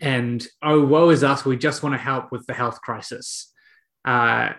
[0.00, 3.52] and oh, woe is us, we just want to help with the health crisis.
[4.04, 4.50] Uh,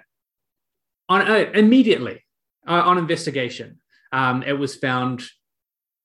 [1.08, 2.25] on uh, immediately
[2.67, 3.80] uh, on investigation,
[4.12, 5.23] um, it was found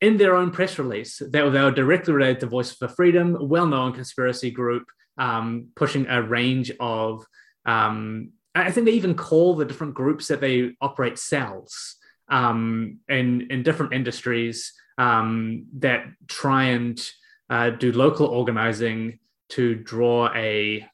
[0.00, 3.92] in their own press release that they were directly related to Voice for Freedom, well-known
[3.92, 4.86] conspiracy group
[5.18, 7.24] um, pushing a range of
[7.66, 11.96] um, I think they even call the different groups that they operate cells
[12.28, 17.00] um, in in different industries um, that try and
[17.48, 19.18] uh, do local organizing
[19.50, 20.84] to draw a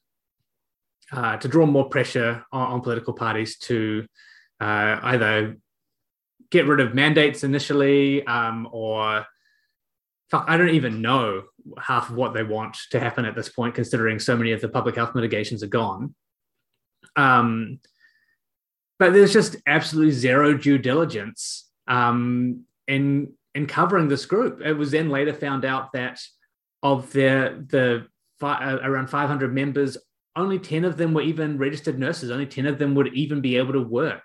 [1.11, 4.05] uh, to draw more pressure on, on political parties to
[4.59, 5.57] uh, either
[6.49, 9.25] get rid of mandates initially um, or
[10.29, 11.43] fuck, I don't even know
[11.81, 14.69] half of what they want to happen at this point, considering so many of the
[14.69, 16.15] public health mitigations are gone.
[17.15, 17.79] Um,
[18.99, 24.61] but there's just absolutely zero due diligence um, in in covering this group.
[24.63, 26.19] It was then later found out that
[26.83, 28.07] of their the
[28.39, 29.97] fi- uh, around 500 members,
[30.35, 32.31] only 10 of them were even registered nurses.
[32.31, 34.23] Only 10 of them would even be able to work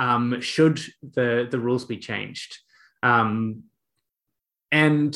[0.00, 2.58] um, should the the rules be changed.
[3.02, 3.64] Um,
[4.72, 5.14] and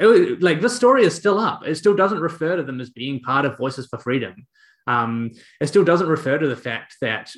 [0.00, 1.66] it, like this story is still up.
[1.66, 4.46] It still doesn't refer to them as being part of Voices for Freedom.
[4.86, 7.30] Um, it still doesn't refer to the fact that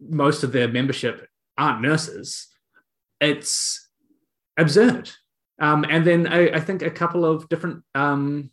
[0.00, 2.48] most of their membership aren't nurses.
[3.20, 3.86] It's
[4.56, 5.10] absurd.
[5.60, 8.50] Um, and then I, I, think a couple of different um,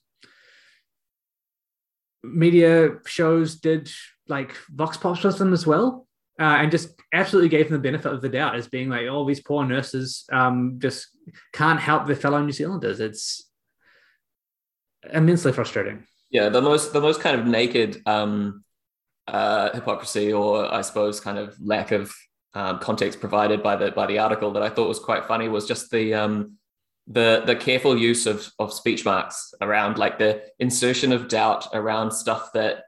[2.24, 3.90] media shows did
[4.28, 6.03] like Vox them as well.
[6.40, 9.24] Uh, and just absolutely gave them the benefit of the doubt as being like, oh,
[9.24, 11.10] these poor nurses um, just
[11.54, 13.00] can't help their fellow New Zealanders.
[13.00, 13.48] It's
[15.12, 18.64] immensely frustrating yeah the most the most kind of naked um,
[19.28, 22.14] uh, hypocrisy or i suppose kind of lack of
[22.54, 25.68] um, context provided by the by the article that i thought was quite funny was
[25.68, 26.58] just the um,
[27.08, 32.12] the the careful use of of speech marks around like the insertion of doubt around
[32.12, 32.84] stuff that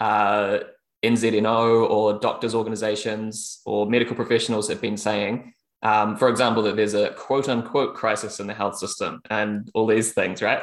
[0.00, 0.58] uh,
[1.04, 5.52] NZNO or doctors' organizations or medical professionals have been saying.
[5.82, 9.86] Um, for example, that there's a quote unquote crisis in the health system and all
[9.86, 10.62] these things, right?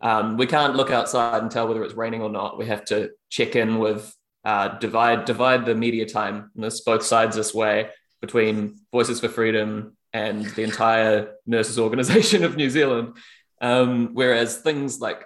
[0.00, 2.58] Um, we can't look outside and tell whether it's raining or not.
[2.58, 6.50] We have to check in with uh, divide divide the media time.
[6.54, 12.44] And this both sides this way between Voices for Freedom and the entire nurses organization
[12.44, 13.16] of New Zealand.
[13.60, 15.24] Um, whereas things like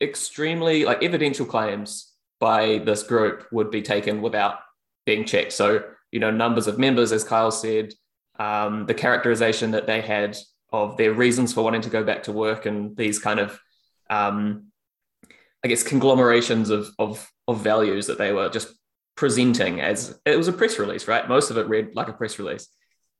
[0.00, 2.07] extremely like evidential claims
[2.40, 4.58] by this group would be taken without
[5.06, 5.52] being checked.
[5.52, 7.92] So you know numbers of members, as Kyle said,
[8.38, 10.36] um, the characterization that they had
[10.70, 13.58] of their reasons for wanting to go back to work and these kind of
[14.10, 14.66] um,
[15.64, 18.68] I guess conglomerations of, of of values that they were just
[19.16, 21.28] presenting as it was a press release, right?
[21.28, 22.68] Most of it read like a press release.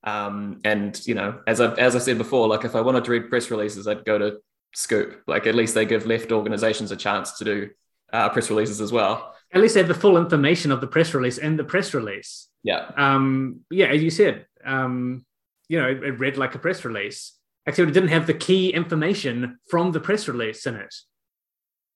[0.05, 3.11] Um, and you know, as I as I said before, like if I wanted to
[3.11, 4.39] read press releases, I'd go to
[4.75, 5.23] Scoop.
[5.27, 7.71] Like at least they give left organizations a chance to do
[8.13, 9.35] uh, press releases as well.
[9.53, 12.49] At least they have the full information of the press release and the press release.
[12.63, 12.91] Yeah.
[12.97, 15.25] Um, yeah, as you said, um,
[15.69, 18.71] you know, it, it read like a press release except it didn't have the key
[18.71, 20.95] information from the press release in it.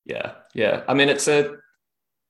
[0.04, 0.82] Yeah, yeah.
[0.86, 1.56] I mean, it's a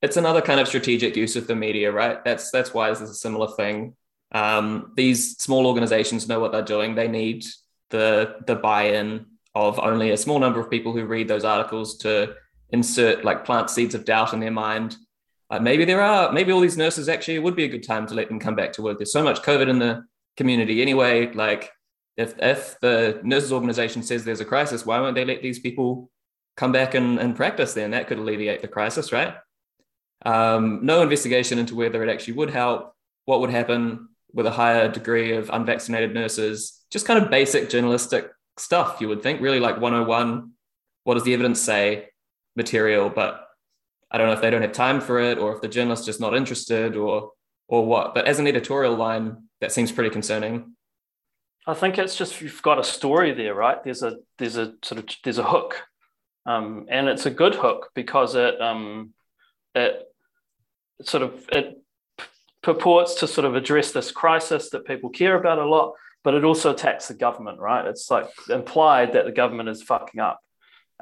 [0.00, 2.24] it's another kind of strategic use of the media, right?
[2.24, 3.96] That's that's why this is a similar thing.
[4.30, 6.94] Um, these small organizations know what they're doing.
[6.94, 7.44] They need
[7.90, 12.34] the the buy-in of only a small number of people who read those articles to
[12.72, 14.96] insert like plant seeds of doubt in their mind.
[15.50, 18.14] Uh, maybe there are, maybe all these nurses actually would be a good time to
[18.14, 18.98] let them come back to work.
[18.98, 20.04] There's so much COVID in the
[20.36, 21.30] community anyway.
[21.32, 21.70] Like
[22.16, 26.10] if if the nurses organization says there's a crisis, why won't they let these people
[26.56, 27.90] come back and, and practice then?
[27.90, 29.34] That could alleviate the crisis, right?
[30.24, 34.88] Um, no investigation into whether it actually would help, what would happen with a higher
[34.88, 39.80] degree of unvaccinated nurses, just kind of basic journalistic stuff, you would think, really like
[39.80, 40.52] 101.
[41.04, 42.08] What does the evidence say?
[42.56, 43.48] Material, but
[44.10, 46.20] I don't know if they don't have time for it or if the journalist's just
[46.20, 47.32] not interested or
[47.68, 48.14] or what.
[48.14, 50.74] But as an editorial line, that seems pretty concerning.
[51.66, 53.82] I think it's just you've got a story there, right?
[53.82, 55.82] There's a there's a sort of there's a hook,
[56.44, 59.14] um, and it's a good hook because it um,
[59.74, 60.02] it
[61.02, 61.80] sort of it
[62.62, 66.44] purports to sort of address this crisis that people care about a lot, but it
[66.44, 67.86] also attacks the government, right?
[67.86, 70.40] It's like implied that the government is fucking up.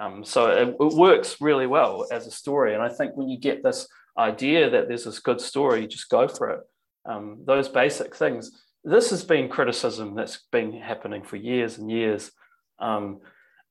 [0.00, 2.72] Um, so it, it, works really well as a story.
[2.72, 3.86] And I think when you get this
[4.18, 6.60] idea that there's this good story, you just go for it.
[7.04, 8.50] Um, those basic things.
[8.82, 12.32] This has been criticism that's been happening for years and years.
[12.78, 13.20] Um,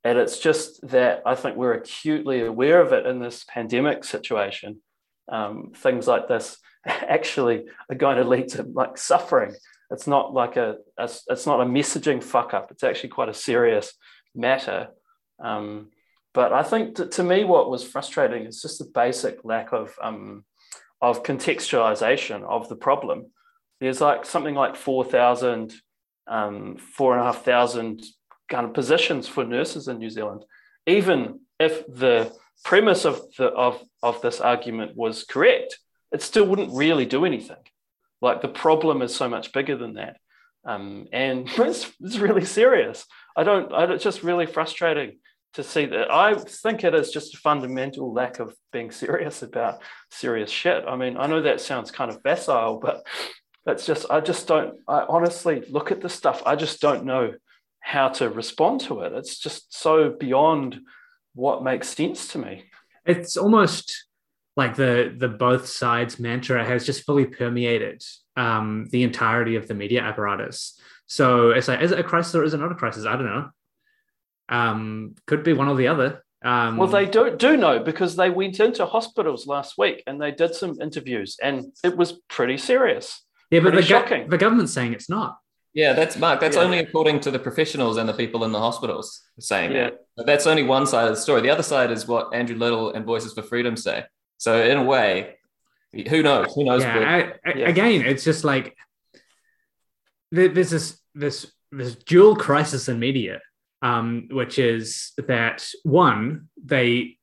[0.04, 4.82] and it's just that I think we're acutely aware of it in this pandemic situation.
[5.32, 9.56] Um, things like this actually are going to lead to like suffering.
[9.92, 12.70] It's not like a, a it's not a messaging fuck up.
[12.70, 13.94] It's actually quite a serious
[14.36, 14.89] matter.
[15.44, 15.89] Um,
[16.34, 19.94] but I think to, to, me, what was frustrating is just the basic lack of
[20.02, 20.44] um,
[21.02, 23.28] of contextualization of the problem.
[23.80, 25.74] There's like something like 4,000,
[26.28, 28.06] um, 4,500
[28.50, 30.44] kind of positions for nurses in New Zealand.
[30.86, 35.78] Even if the premise of, the, of, of this argument was correct,
[36.12, 37.63] it still wouldn't really do anything.
[38.22, 40.18] Like the problem is so much bigger than that.
[40.65, 43.06] Um, and it's, it's really serious.
[43.38, 45.20] I don't, I, it's just really frustrating
[45.54, 46.12] to see that.
[46.12, 49.82] I think it is just a fundamental lack of being serious about
[50.12, 50.84] serious shit.
[50.88, 53.06] I mean, I know that sounds kind of facile, but
[53.66, 56.44] that's just, I just don't, I honestly look at the stuff.
[56.46, 57.34] I just don't know
[57.82, 59.14] how to respond to it.
[59.14, 60.80] It's just so beyond
[61.34, 62.66] what makes sense to me.
[63.06, 64.06] It's almost
[64.58, 68.04] like the the both sides mantra has just fully permeated
[68.36, 70.80] um, the entirety of the media apparatus.
[71.08, 73.06] So it's like, is it a crisis or is it not a crisis?
[73.06, 73.50] I don't know.
[74.50, 76.24] Um, could be one or the other.
[76.44, 80.32] Um, well, they do do know because they went into hospitals last week and they
[80.32, 83.22] did some interviews, and it was pretty serious.
[83.52, 85.38] Yeah, but the, go- the government's saying it's not.
[85.74, 86.40] Yeah, that's Mark.
[86.40, 86.64] That's yeah.
[86.64, 89.88] only according to the professionals and the people in the hospitals saying yeah.
[89.88, 90.00] it.
[90.18, 91.42] But that's only one side of the story.
[91.42, 94.06] The other side is what Andrew Little and Voices for Freedom say.
[94.38, 95.36] So in a way,
[95.92, 96.54] who knows?
[96.56, 96.84] Who knows?
[96.84, 97.70] Yeah, I, I, yeah.
[97.70, 98.76] Again, it's just like
[100.32, 103.40] there's this this this dual crisis in media,
[103.82, 107.18] um, which is that one they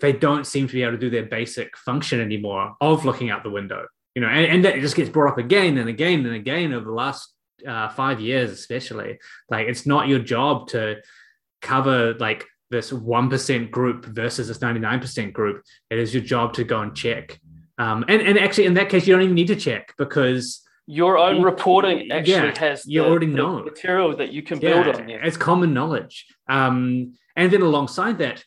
[0.00, 3.44] they don't seem to be able to do their basic function anymore of looking out
[3.44, 3.86] the window.
[4.14, 6.84] You know, and, and that just gets brought up again and again and again over
[6.84, 7.32] the last
[7.66, 9.18] uh, five years, especially.
[9.48, 10.96] Like, it's not your job to
[11.60, 16.80] cover like this 1% group versus this 99% group, it is your job to go
[16.80, 17.38] and check.
[17.78, 21.16] Um, and, and actually, in that case, you don't even need to check because your
[21.16, 24.92] own reporting actually yeah, has you the, already know material that you can build yeah,
[24.92, 25.06] on.
[25.06, 25.22] There.
[25.22, 26.26] It's common knowledge.
[26.48, 28.44] Um, and then alongside that,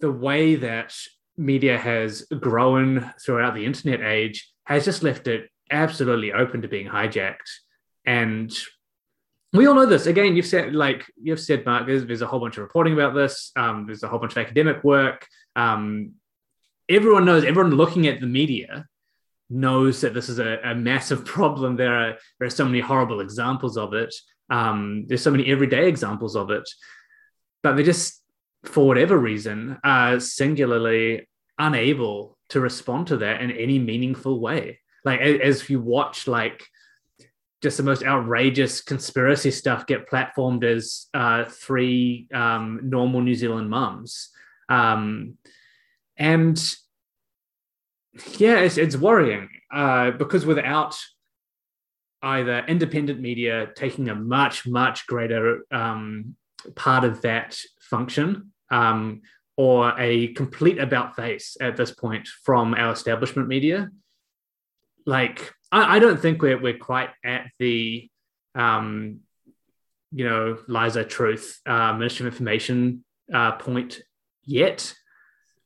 [0.00, 0.94] the way that
[1.36, 6.88] media has grown throughout the internet age has just left it absolutely open to being
[6.88, 7.50] hijacked.
[8.04, 8.52] And
[9.52, 10.06] we all know this.
[10.06, 11.86] Again, you've said like you've said, Mark.
[11.86, 13.52] There's, there's a whole bunch of reporting about this.
[13.56, 15.26] Um, there's a whole bunch of academic work.
[15.54, 16.12] Um,
[16.88, 17.44] everyone knows.
[17.44, 18.86] Everyone looking at the media
[19.48, 21.76] knows that this is a, a, massive problem.
[21.76, 24.14] There are there are so many horrible examples of it.
[24.50, 26.68] Um, there's so many everyday examples of it,
[27.62, 28.22] but they just,
[28.64, 31.28] for whatever reason, are singularly
[31.58, 34.78] unable to respond to that in any meaningful way.
[35.04, 36.64] Like as you watch, like
[37.62, 43.70] just the most outrageous conspiracy stuff get platformed as uh, three um, normal New Zealand
[43.70, 44.30] mums.
[44.68, 45.38] Um,
[46.16, 46.60] and
[48.38, 50.96] yeah, it's, it's worrying uh, because without
[52.22, 56.36] either independent media taking a much, much greater um,
[56.74, 59.22] part of that function um,
[59.56, 63.90] or a complete about face at this point from our establishment media,
[65.06, 68.10] like I, I don't think we're we're quite at the
[68.54, 69.20] um,
[70.12, 74.00] you know Liza Truth uh, Ministry of Information uh, point
[74.44, 74.94] yet,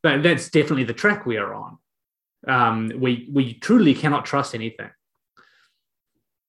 [0.03, 1.79] but that's definitely the track we are on.
[2.47, 4.91] Um, we we truly cannot trust anything.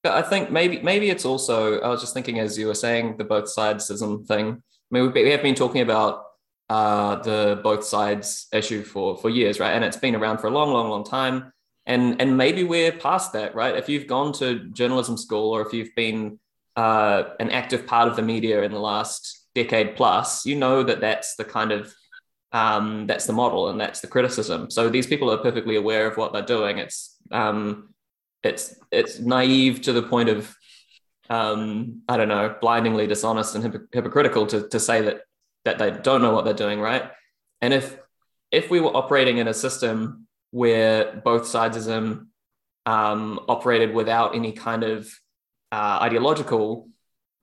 [0.04, 3.24] I think maybe maybe it's also I was just thinking as you were saying the
[3.24, 4.48] both sidesism thing.
[4.48, 6.24] I mean we have been talking about
[6.70, 9.74] uh, the both sides issue for for years, right?
[9.74, 11.52] And it's been around for a long, long, long time
[11.86, 15.74] and and maybe we're past that right if you've gone to journalism school or if
[15.74, 16.39] you've been
[16.78, 21.02] uh, an active part of the media in the last decade plus you know that
[21.02, 21.94] that's the kind of
[22.54, 26.18] um, that's the model and that's the criticism so these people are perfectly aware of
[26.18, 27.93] what they're doing it's um,
[28.43, 30.56] it's it's naive to the point of
[31.32, 35.22] um, I don't know, blindingly dishonest and hypocr- hypocritical to, to say that
[35.64, 37.10] that they don't know what they're doing, right?
[37.62, 37.97] And if
[38.52, 42.28] if we were operating in a system where both sidesism
[42.86, 45.10] um, operated without any kind of
[45.72, 46.89] uh, ideological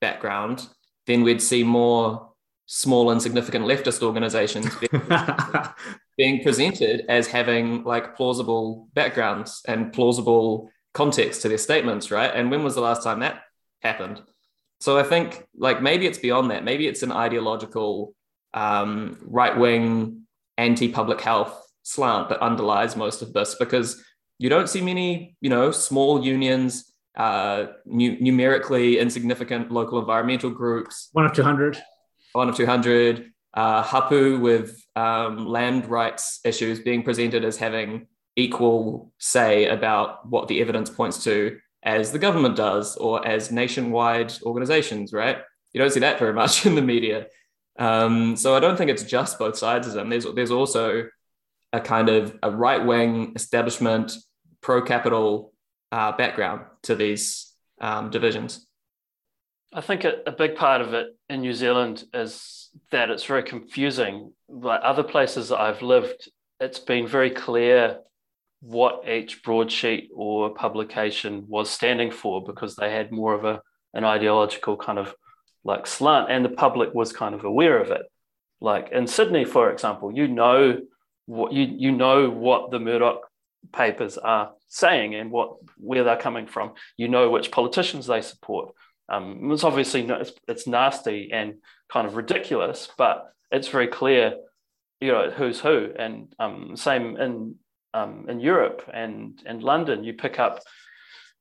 [0.02, 0.68] background,
[1.06, 2.27] then we'd see more
[2.70, 4.68] small insignificant leftist organizations
[6.18, 12.30] being presented as having like plausible backgrounds and plausible context to their statements, right?
[12.32, 13.40] And when was the last time that
[13.80, 14.20] happened?
[14.80, 16.62] So I think like maybe it's beyond that.
[16.62, 18.14] Maybe it's an ideological
[18.52, 20.26] um, right wing
[20.58, 24.04] anti public health slant that underlies most of this because
[24.38, 31.08] you don't see many, you know, small unions, uh, nu- numerically insignificant local environmental groups.
[31.12, 31.78] One of 200.
[32.32, 33.32] One of 200.
[33.54, 38.06] Uh, hapu with um, land rights issues being presented as having
[38.36, 44.32] equal say about what the evidence points to as the government does or as nationwide
[44.42, 45.38] organizations, right?
[45.72, 47.26] You don't see that very much in the media.
[47.78, 50.08] Um, so I don't think it's just both sides of them.
[50.08, 51.08] There's, there's also
[51.72, 54.12] a kind of a right wing establishment,
[54.60, 55.52] pro capital
[55.90, 58.67] uh, background to these um, divisions.
[59.72, 63.42] I think a, a, big part of it in New Zealand is that it's very
[63.42, 64.32] confusing.
[64.48, 67.98] Like other places that I've lived, it's been very clear
[68.60, 73.60] what each broadsheet or publication was standing for because they had more of a
[73.94, 75.14] an ideological kind of
[75.64, 78.02] like slant and the public was kind of aware of it.
[78.60, 80.80] Like in sydney for example you know
[81.26, 83.20] what you you know what the murdoch
[83.72, 86.72] papers are saying and what where they're coming from.
[86.96, 88.74] You know which politicians they support
[89.08, 91.54] um, it's obviously it's, it's nasty and
[91.90, 94.34] kind of ridiculous but it's very clear
[95.00, 97.54] you know who's who and um, same in
[97.94, 100.60] um, in Europe and and London, you pick up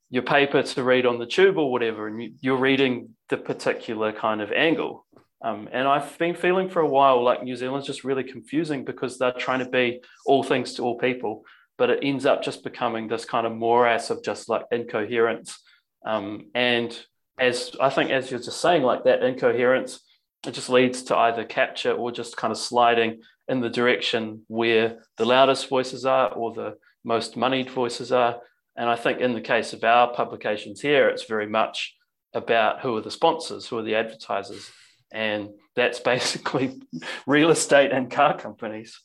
[0.09, 4.13] your paper to read on the tube or whatever, and you, are reading the particular
[4.13, 5.05] kind of angle.
[5.41, 9.17] Um, and I've been feeling for a while like New Zealand's just really confusing because
[9.17, 11.43] they're trying to be all things to all people,
[11.77, 15.59] but it ends up just becoming this kind of morass of just like incoherence.
[16.05, 16.97] Um, and
[17.39, 19.99] as I think, as you're just saying, like that incoherence,
[20.45, 24.99] it just leads to either capture or just kind of sliding in the direction where
[25.17, 28.39] the loudest voices are or the most moneyed voices are.
[28.75, 31.95] And I think in the case of our publications here, it's very much
[32.33, 34.69] about who are the sponsors, who are the advertisers.
[35.11, 36.81] And that's basically
[37.25, 38.99] real estate and car companies.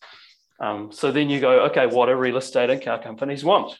[0.61, 3.79] Um, so then you go, okay, what do real estate and car companies want?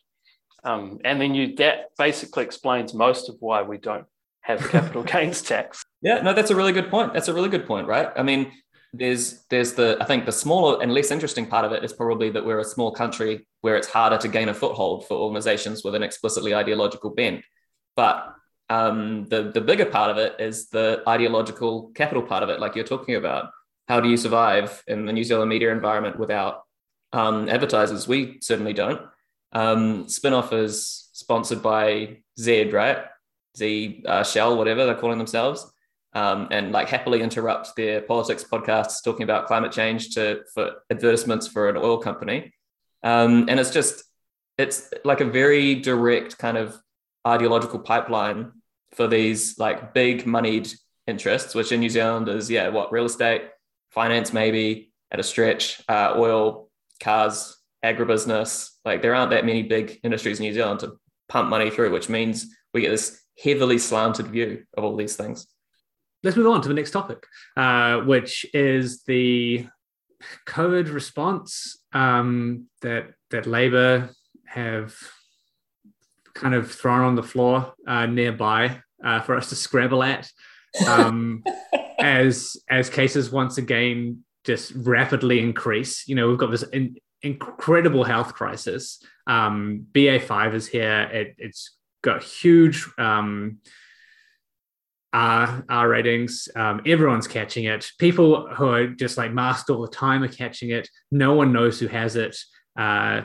[0.65, 4.07] Um, and then you that basically explains most of why we don't
[4.43, 5.85] have capital gains tax.
[6.03, 7.13] Yeah, no, that's a really good point.
[7.15, 8.11] That's a really good point, right?
[8.17, 8.53] I mean,
[8.93, 12.31] there's there's the I think the smaller and less interesting part of it is probably
[12.31, 15.95] that we're a small country where it's harder to gain a foothold for organizations with
[15.95, 17.45] an explicitly ideological bent.
[17.97, 18.35] But
[18.69, 22.77] um, the the bigger part of it is the ideological capital part of it, like
[22.77, 23.51] you're talking about.
[23.89, 26.63] How do you survive in the New Zealand media environment without
[27.13, 28.07] um, advertisers?
[28.07, 29.01] We certainly don't.
[29.53, 32.99] Um, Spinoff is sponsored by Zed, right?
[33.57, 35.73] Z uh, Shell, whatever they're calling themselves
[36.15, 41.47] um, and like happily interrupt their politics podcasts talking about climate change to for advertisements
[41.47, 42.53] for an oil company.
[43.03, 44.05] Um, and it's just
[44.59, 46.77] it's like a very direct kind of
[47.27, 48.53] ideological pipeline
[48.93, 50.73] for these like big moneyed
[51.07, 53.43] interests, which in New Zealand is yeah, what real estate,
[53.91, 56.69] finance maybe at a stretch, uh, oil,
[57.01, 58.71] cars, agribusiness.
[58.85, 60.99] Like there aren't that many big industries in New Zealand to
[61.29, 65.47] pump money through, which means we get this heavily slanted view of all these things
[66.23, 67.27] let's move on to the next topic,
[67.57, 69.67] uh, which is the
[70.49, 74.11] COVID response um, that that Labor
[74.47, 74.95] have
[76.35, 80.31] kind of thrown on the floor uh, nearby uh, for us to scramble at
[80.87, 81.43] um,
[81.99, 86.07] as as cases once again just rapidly increase.
[86.09, 89.01] You know, we've got this in, incredible health crisis.
[89.27, 91.09] Um, BA5 is here.
[91.13, 91.71] It, has
[92.03, 93.59] got huge um,
[95.13, 96.49] R, R ratings.
[96.55, 97.91] Um, everyone's catching it.
[97.99, 100.89] People who are just like masked all the time are catching it.
[101.11, 102.37] No one knows who has it.
[102.77, 103.23] Uh,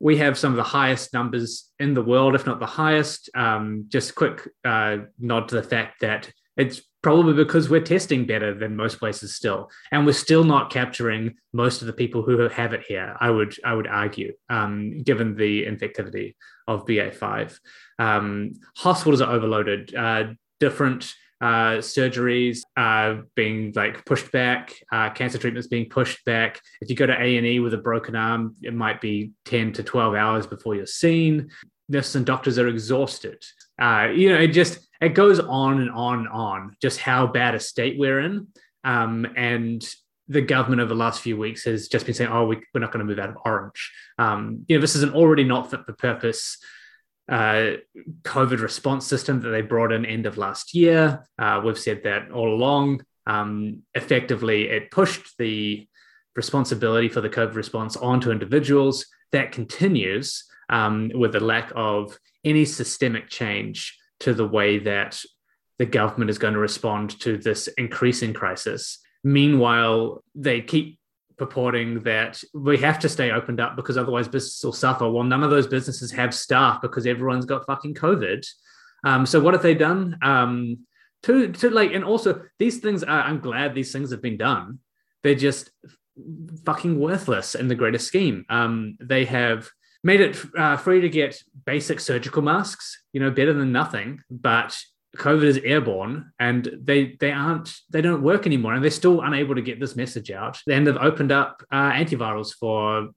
[0.00, 3.30] we have some of the highest numbers in the world, if not the highest.
[3.36, 8.54] Um, just quick uh, nod to the fact that it's probably because we're testing better
[8.54, 12.72] than most places still, and we're still not capturing most of the people who have
[12.72, 13.16] it here.
[13.20, 16.34] I would I would argue, um, given the infectivity
[16.68, 17.58] of BA5,
[17.98, 19.94] um, hospitals are overloaded.
[19.94, 20.24] Uh,
[20.60, 26.60] different uh, surgeries uh, being like pushed back, uh, cancer treatments being pushed back.
[26.80, 29.72] If you go to A and E with a broken arm, it might be ten
[29.72, 31.50] to twelve hours before you're seen.
[31.88, 33.42] Nurses and doctors are exhausted.
[33.80, 37.56] Uh, you know, it just it goes on and on and on just how bad
[37.56, 38.46] a state we're in.
[38.84, 39.84] Um, and
[40.28, 42.92] the government over the last few weeks has just been saying, oh, we, are not
[42.92, 43.92] going to move out of orange.
[44.16, 46.56] Um, you know, this is an already not fit for purpose
[47.28, 47.72] uh,
[48.22, 51.24] COVID response system that they brought in end of last year.
[51.38, 53.04] Uh, we've said that all along.
[53.26, 55.86] Um, effectively, it pushed the
[56.36, 59.06] responsibility for the COVID response onto individuals.
[59.32, 65.20] That continues um, with the lack of any systemic change to the way that
[65.78, 68.98] the government is going to respond to this increasing crisis.
[69.24, 70.98] Meanwhile, they keep
[71.36, 75.10] purporting that we have to stay opened up because otherwise business will suffer.
[75.10, 78.46] Well, none of those businesses have staff because everyone's got fucking COVID.
[79.04, 80.18] Um, so what have they done?
[80.22, 80.86] Um,
[81.24, 83.22] to to like, and also these things are.
[83.22, 84.78] I'm glad these things have been done.
[85.22, 85.70] They're just
[86.64, 88.44] fucking worthless in the greater scheme.
[88.48, 89.68] Um, they have
[90.02, 93.02] made it uh, free to get basic surgical masks.
[93.12, 94.76] You know, better than nothing, but
[95.16, 99.54] COVID is airborne and they they aren't they don't work anymore and they're still unable
[99.54, 100.58] to get this message out.
[100.68, 103.10] And they've opened up uh, antivirals for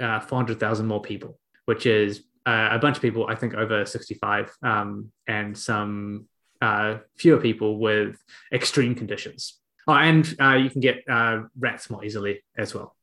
[0.00, 4.52] uh, 400,000 more people, which is uh, a bunch of people, I think over 65
[4.62, 6.26] um, and some
[6.60, 8.16] uh, fewer people with
[8.52, 9.60] extreme conditions.
[9.86, 12.96] Oh, and uh, you can get uh, rats more easily as well.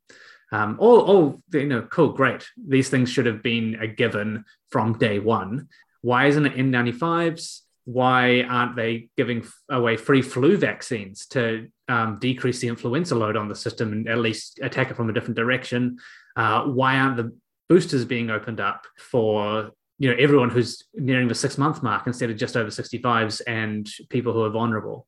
[0.52, 2.48] Um, all, all, you know, cool, great.
[2.58, 5.68] These things should have been a given from day one.
[6.02, 7.62] Why isn't it N95s?
[7.92, 13.50] why aren't they giving away free flu vaccines to um, decrease the influenza load on
[13.50, 15.98] the system and at least attack it from a different direction?
[16.36, 17.36] Uh, why aren't the
[17.68, 22.30] boosters being opened up for you know everyone who's nearing the six month mark instead
[22.30, 25.08] of just over 65s and people who are vulnerable?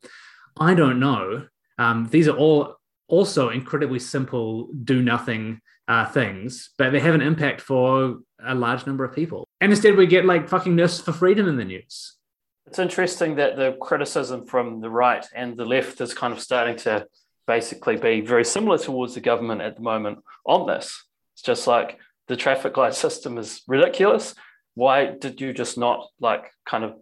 [0.57, 1.45] I don't know.
[1.77, 2.77] Um, these are all
[3.11, 8.87] also incredibly simple, do nothing uh, things, but they have an impact for a large
[8.87, 9.47] number of people.
[9.59, 12.15] And instead, we get like fucking nurses for freedom in the news
[12.71, 16.77] it's interesting that the criticism from the right and the left is kind of starting
[16.77, 17.05] to
[17.45, 21.03] basically be very similar towards the government at the moment on this.
[21.33, 21.99] It's just like
[22.29, 24.35] the traffic light system is ridiculous.
[24.75, 26.95] Why did you just not like kind of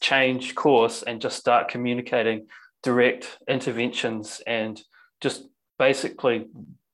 [0.00, 2.46] change course and just start communicating
[2.84, 4.80] direct interventions and
[5.20, 5.48] just
[5.78, 6.46] basically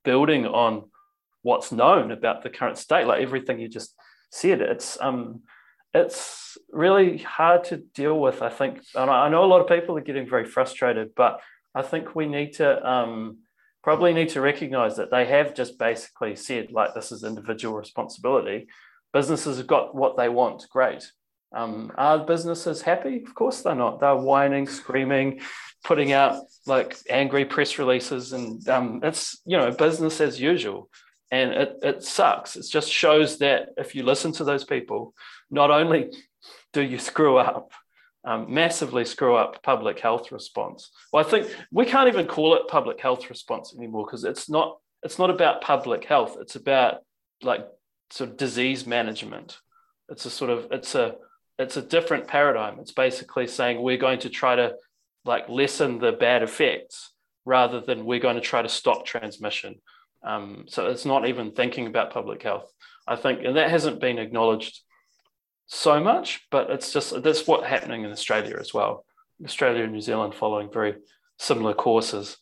[0.05, 0.91] building on
[1.43, 3.95] what's known about the current state, like everything you just
[4.31, 4.61] said.
[4.61, 5.43] It's um
[5.95, 8.43] it's really hard to deal with.
[8.43, 11.41] I think, and I know a lot of people are getting very frustrated, but
[11.75, 13.39] I think we need to um,
[13.83, 18.69] probably need to recognize that they have just basically said, like, this is individual responsibility.
[19.13, 21.11] Businesses have got what they want, great.
[21.55, 23.23] Um, are businesses happy?
[23.23, 24.01] Of course they're not.
[24.01, 25.41] They're whining, screaming,
[25.85, 30.89] putting out like angry press releases, and um, it's you know business as usual
[31.33, 32.57] and it, it sucks.
[32.57, 35.15] It just shows that if you listen to those people,
[35.51, 36.13] not only
[36.75, 37.73] do you screw up,
[38.25, 40.91] um, massively screw up public health response.
[41.11, 44.79] Well, I think we can't even call it public health response anymore because it's not.
[45.03, 46.37] It's not about public health.
[46.41, 46.99] It's about
[47.43, 47.67] like
[48.11, 49.59] sort of disease management.
[50.11, 51.17] It's a sort of it's a
[51.63, 52.79] it's a different paradigm.
[52.81, 54.75] It's basically saying we're going to try to
[55.25, 57.11] like lessen the bad effects
[57.45, 59.77] rather than we're going to try to stop transmission
[60.25, 62.71] um, so it's not even thinking about public health.
[63.07, 64.81] I think, and that hasn't been acknowledged
[65.67, 69.05] so much, but it's just that's what's happening in Australia as well.
[69.45, 70.95] Australia and New Zealand following very
[71.39, 72.37] similar courses,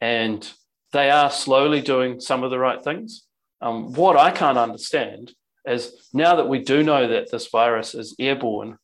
[0.00, 0.50] and
[0.92, 3.24] they are slowly doing some of the right things.
[3.60, 5.32] Um, what I can't understand
[5.66, 8.78] is now that we do know that this virus is airborne,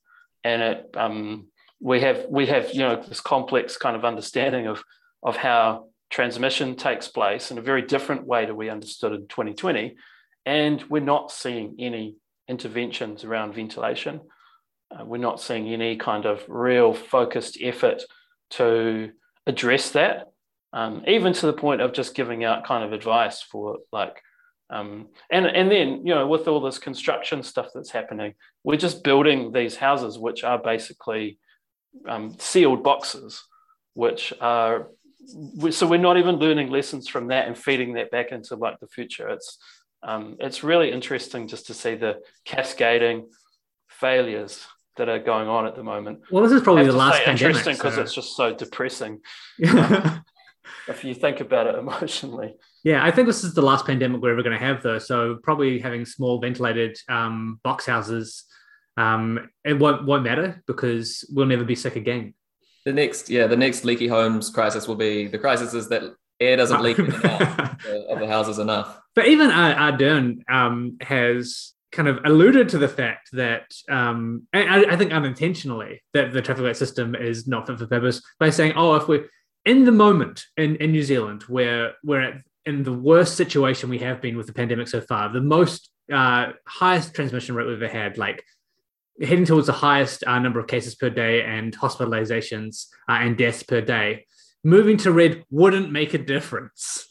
[0.45, 1.47] and it, um,
[1.81, 4.83] we have we have you know this complex kind of understanding of
[5.23, 9.97] of how transmission takes place in a very different way to we understood in 2020.
[10.45, 12.17] And we're not seeing any
[12.49, 14.21] interventions around ventilation.
[14.91, 18.03] Uh, we're not seeing any kind of real focused effort
[18.51, 19.11] to
[19.47, 20.33] address that,
[20.75, 24.21] um, even to the point of just giving out kind of advice for like,
[24.73, 29.05] um, and, and then, you know, with all this construction stuff that's happening, we're just
[29.05, 31.39] building these houses, which are basically
[32.09, 33.43] um, sealed boxes,
[33.93, 34.89] which are
[35.71, 38.89] so we're not even learning lessons from that and feeding that back into like the
[38.89, 39.29] future.
[39.29, 39.59] It's
[40.03, 43.29] um, it's really interesting just to see the cascading
[43.89, 44.67] failures
[44.97, 46.21] that are going on at the moment.
[46.31, 47.43] Well, this is probably the last pandemic.
[47.43, 48.01] Interesting because so.
[48.01, 49.21] it's just so depressing.
[49.69, 50.25] um,
[50.89, 52.55] if you think about it emotionally.
[52.85, 54.99] Yeah, I think this is the last pandemic we're ever going to have, though.
[54.99, 58.45] So probably having small ventilated um, box houses,
[58.97, 62.35] um, it won't won't matter because we'll never be sick again
[62.85, 66.03] the next, yeah, the next leaky homes crisis will be the crisis is that
[66.41, 68.99] air doesn't leak enough of the houses enough.
[69.15, 74.87] But even uh, Ardern um, has kind of alluded to the fact that, um, I,
[74.87, 78.73] I, think unintentionally, that the traffic light system is not fit for purpose by saying,
[78.77, 79.29] oh, if we're
[79.67, 83.99] in the moment in, in New Zealand where we're at, in the worst situation we
[83.99, 87.93] have been with the pandemic so far, the most uh, highest transmission rate we've ever
[87.93, 88.45] had, like
[89.21, 93.63] heading towards the highest uh, number of cases per day and hospitalizations uh, and deaths
[93.63, 94.27] per day,
[94.65, 97.07] moving to red wouldn't make a difference.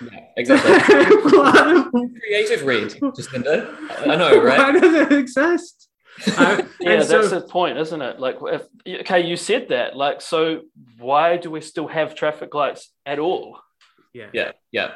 [0.00, 0.72] Yeah, exactly.
[2.20, 3.74] Creative red, Jacinda.
[4.06, 4.58] I know, right?
[4.58, 5.82] Why does it exist?
[6.38, 8.18] Uh, yeah, that's so, the point, isn't it?
[8.18, 8.62] Like, if,
[9.00, 9.98] okay, you said that.
[9.98, 10.62] Like, so
[10.96, 13.58] why do we still have traffic lights at all?
[14.16, 14.90] Yeah, yeah, yeah.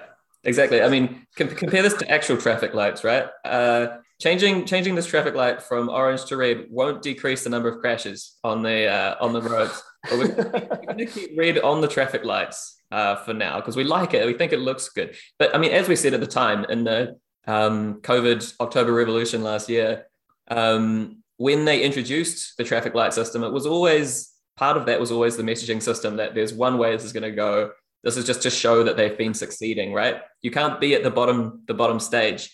[0.45, 0.81] Exactly.
[0.83, 3.27] I mean, com- compare this to actual traffic lights, right?
[3.45, 7.81] Uh, changing changing this traffic light from orange to red won't decrease the number of
[7.81, 9.83] crashes on the uh, on the roads.
[10.09, 13.77] But we're, we're going to keep red on the traffic lights uh, for now because
[13.77, 14.25] we like it.
[14.25, 15.14] We think it looks good.
[15.39, 19.43] But I mean, as we said at the time in the um, COVID October Revolution
[19.43, 20.07] last year,
[20.49, 25.11] um, when they introduced the traffic light system, it was always part of that was
[25.11, 27.73] always the messaging system that there's one way this is going to go.
[28.03, 30.22] This is just to show that they've been succeeding, right?
[30.42, 32.51] You can't be at the bottom the bottom stage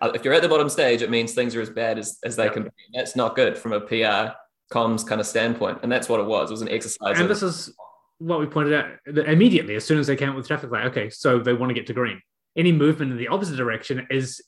[0.00, 2.36] uh, if you're at the bottom stage, it means things are as bad as, as
[2.36, 2.70] they can be.
[2.94, 4.34] That's not good from a PR
[4.72, 5.80] comms kind of standpoint.
[5.82, 6.50] And that's what it was.
[6.50, 7.18] It was an exercise.
[7.18, 7.74] And of, this is
[8.18, 8.86] what we pointed out
[9.26, 10.86] immediately as soon as they came up with traffic light.
[10.86, 12.20] Okay, so they want to get to green.
[12.56, 14.40] Any movement in the opposite direction is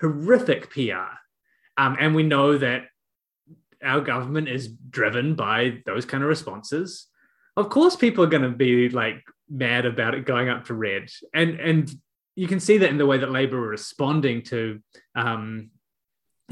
[0.00, 1.16] horrific PR.
[1.76, 2.84] Um, and we know that
[3.82, 7.06] our government is driven by those kind of responses.
[7.56, 11.08] Of course, people are going to be like mad about it going up to red.
[11.34, 11.90] And and
[12.36, 14.80] you can see that in the way that Labour are responding to
[15.14, 15.70] um,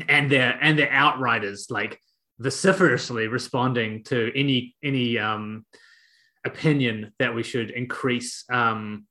[0.08, 2.00] and their and their outriders like
[2.38, 5.64] vociferously responding to any any um,
[6.44, 9.06] opinion that we should increase um,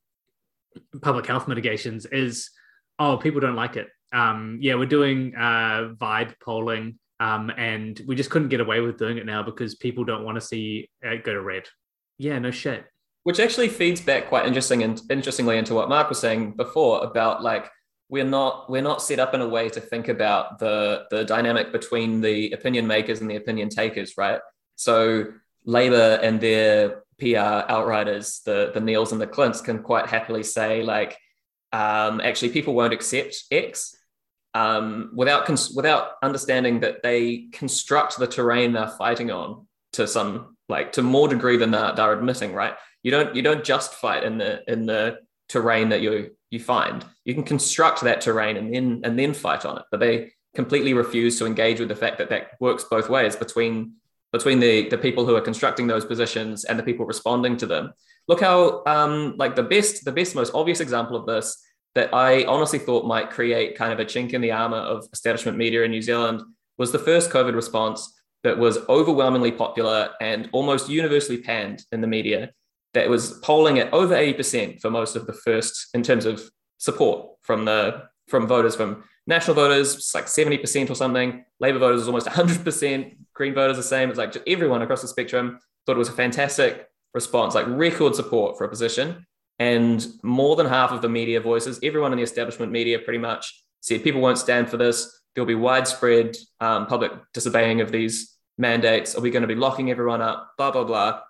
[1.01, 2.51] public health mitigations is
[2.99, 3.87] oh people don't like it.
[4.13, 8.97] Um, yeah we're doing uh, vibe polling um, and we just couldn't get away with
[8.97, 11.63] doing it now because people don't want to see it go to red.
[12.17, 12.85] Yeah no shit
[13.27, 17.43] which actually feeds back quite interesting and interestingly into what Mark was saying before about
[17.43, 17.69] like
[18.07, 21.73] we're not we're not set up in a way to think about the the dynamic
[21.73, 24.39] between the opinion makers and the opinion takers, right?
[24.77, 25.25] So
[25.65, 30.81] Labour and their PR outriders, the the Neales and the Clints, can quite happily say
[30.83, 31.17] like,
[31.73, 33.93] um, actually, people won't accept X
[34.53, 40.55] um, without cons- without understanding that they construct the terrain they're fighting on to some
[40.69, 42.75] like to more degree than they're, they're admitting, right?
[43.03, 45.19] You don't you don't just fight in the in the
[45.49, 47.05] terrain that you you find.
[47.25, 49.83] You can construct that terrain and then and then fight on it.
[49.91, 53.93] But they completely refuse to engage with the fact that that works both ways between
[54.31, 57.93] between the the people who are constructing those positions and the people responding to them.
[58.27, 61.63] Look how um, like the best the best most obvious example of this
[61.95, 65.57] that I honestly thought might create kind of a chink in the armor of establishment
[65.57, 66.41] media in New Zealand
[66.77, 72.07] was the first COVID response that was overwhelmingly popular and almost universally panned in the
[72.07, 72.51] media
[72.93, 76.41] that was polling at over 80% for most of the first in terms of
[76.77, 81.43] support from the from voters from national voters it's like 70% or something.
[81.59, 82.27] Labor voters was almost
[82.65, 84.09] 100% green voters the same.
[84.09, 85.59] It's like just everyone across the spectrum.
[85.85, 89.25] Thought it was a fantastic response like record support for a position
[89.59, 93.63] and more than half of the media voices everyone in the establishment media pretty much
[93.81, 95.21] said people won't stand for this.
[95.33, 99.15] There'll be widespread um, public disobeying of these mandates.
[99.15, 100.51] Are we going to be locking everyone up?
[100.57, 101.21] Blah blah blah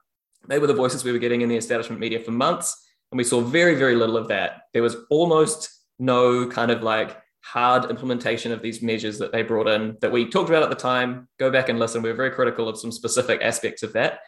[0.47, 2.85] they were the voices we were getting in the establishment media for months.
[3.11, 4.61] And we saw very, very little of that.
[4.73, 5.69] There was almost
[5.99, 10.29] no kind of like hard implementation of these measures that they brought in that we
[10.29, 11.27] talked about at the time.
[11.39, 12.01] Go back and listen.
[12.01, 14.19] We were very critical of some specific aspects of that.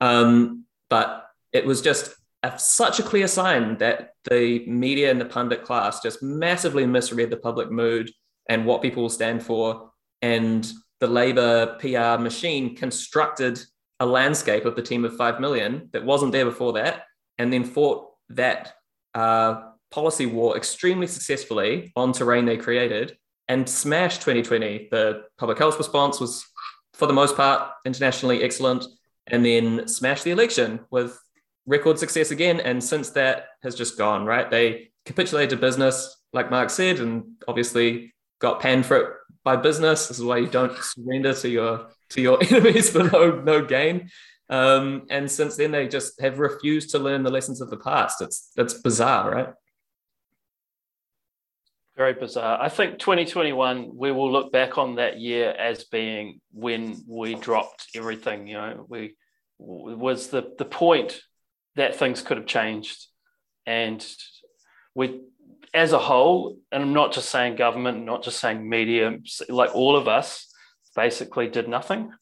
[0.00, 5.24] Um, but it was just a, such a clear sign that the media and the
[5.24, 8.10] pundit class just massively misread the public mood
[8.48, 9.90] and what people will stand for.
[10.22, 13.58] And the Labour PR machine constructed
[14.00, 17.04] a landscape of the team of 5 million that wasn't there before that,
[17.38, 18.72] and then fought that
[19.14, 23.16] uh, policy war extremely successfully on terrain they created
[23.48, 24.88] and smashed 2020.
[24.90, 26.44] The public health response was,
[26.94, 28.84] for the most part, internationally excellent,
[29.26, 31.18] and then smashed the election with
[31.66, 32.60] record success again.
[32.60, 34.50] And since that has just gone, right?
[34.50, 39.14] They capitulated to business, like Mark said, and obviously got panned for it
[39.44, 40.08] by business.
[40.08, 44.10] This is why you don't surrender to your to your enemies for no no gain.
[44.48, 48.20] Um, and since then, they just have refused to learn the lessons of the past.
[48.20, 49.48] It's that's bizarre, right?
[51.96, 52.60] Very bizarre.
[52.60, 57.88] I think 2021, we will look back on that year as being when we dropped
[57.94, 58.46] everything.
[58.46, 59.16] You know, we
[59.58, 61.20] was the the point
[61.76, 63.06] that things could have changed,
[63.66, 64.04] and
[64.94, 65.20] we
[65.72, 69.18] as a whole, and I'm not just saying government, not just saying media,
[69.48, 70.52] like all of us
[70.96, 72.12] basically did nothing.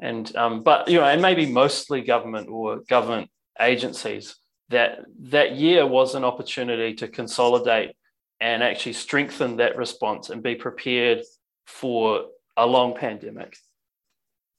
[0.00, 3.30] And um, but you know, and maybe mostly government or government
[3.60, 4.36] agencies
[4.68, 7.96] that that year was an opportunity to consolidate
[8.40, 11.22] and actually strengthen that response and be prepared
[11.66, 12.26] for
[12.56, 13.56] a long pandemic.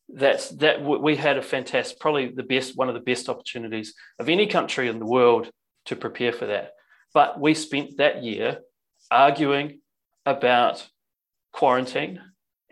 [0.10, 4.28] That's that we had a fantastic, probably the best, one of the best opportunities of
[4.28, 5.50] any country in the world
[5.86, 6.72] to prepare for that.
[7.14, 8.60] But we spent that year
[9.10, 9.80] arguing
[10.26, 10.88] about
[11.51, 12.22] quarantine,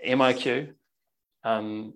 [0.06, 0.74] MIQ,
[1.44, 1.94] um,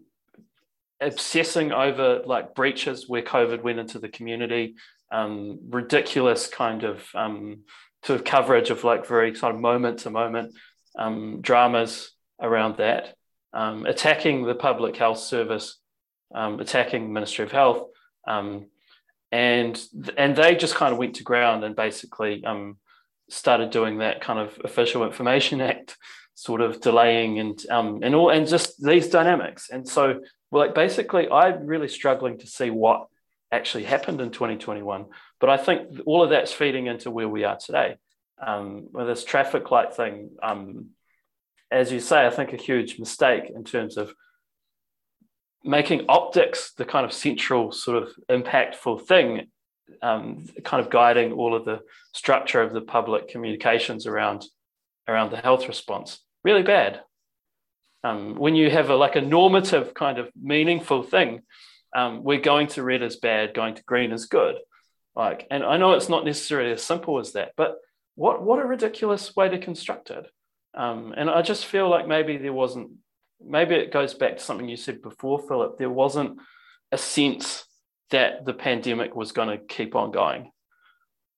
[0.99, 4.75] obsessing over like breaches where COVID went into the community,
[5.11, 7.61] um, ridiculous kind of um,
[8.03, 10.55] sort of coverage of like very sort of moment to moment
[10.97, 12.11] um, dramas
[12.41, 13.15] around that,
[13.53, 15.77] um, attacking the public health service,
[16.33, 17.87] um, attacking Ministry of Health,
[18.27, 18.67] um,
[19.31, 19.81] and
[20.17, 22.77] and they just kind of went to ground and basically um,
[23.29, 25.97] started doing that kind of official information act
[26.35, 29.69] sort of delaying and um, and all and just these dynamics.
[29.69, 30.21] And so
[30.51, 33.07] like basically i'm really struggling to see what
[33.51, 35.05] actually happened in 2021
[35.39, 37.97] but i think all of that's feeding into where we are today.
[38.43, 40.87] Um, with this traffic light thing um,
[41.69, 44.13] as you say i think a huge mistake in terms of
[45.63, 49.47] making optics the kind of central sort of impactful thing,
[50.01, 51.79] um, kind of guiding all of the
[52.13, 54.45] structure of the public communications around
[55.07, 56.19] around the health response.
[56.43, 57.01] Really bad.
[58.03, 61.41] Um, when you have a like a normative kind of meaningful thing,
[61.95, 64.55] um, we're going to red as bad, going to green as good.
[65.15, 67.75] Like, and I know it's not necessarily as simple as that, but
[68.15, 70.25] what what a ridiculous way to construct it.
[70.73, 72.91] Um, and I just feel like maybe there wasn't
[73.45, 75.77] maybe it goes back to something you said before, Philip.
[75.77, 76.39] There wasn't
[76.91, 77.65] a sense
[78.09, 80.51] that the pandemic was going to keep on going,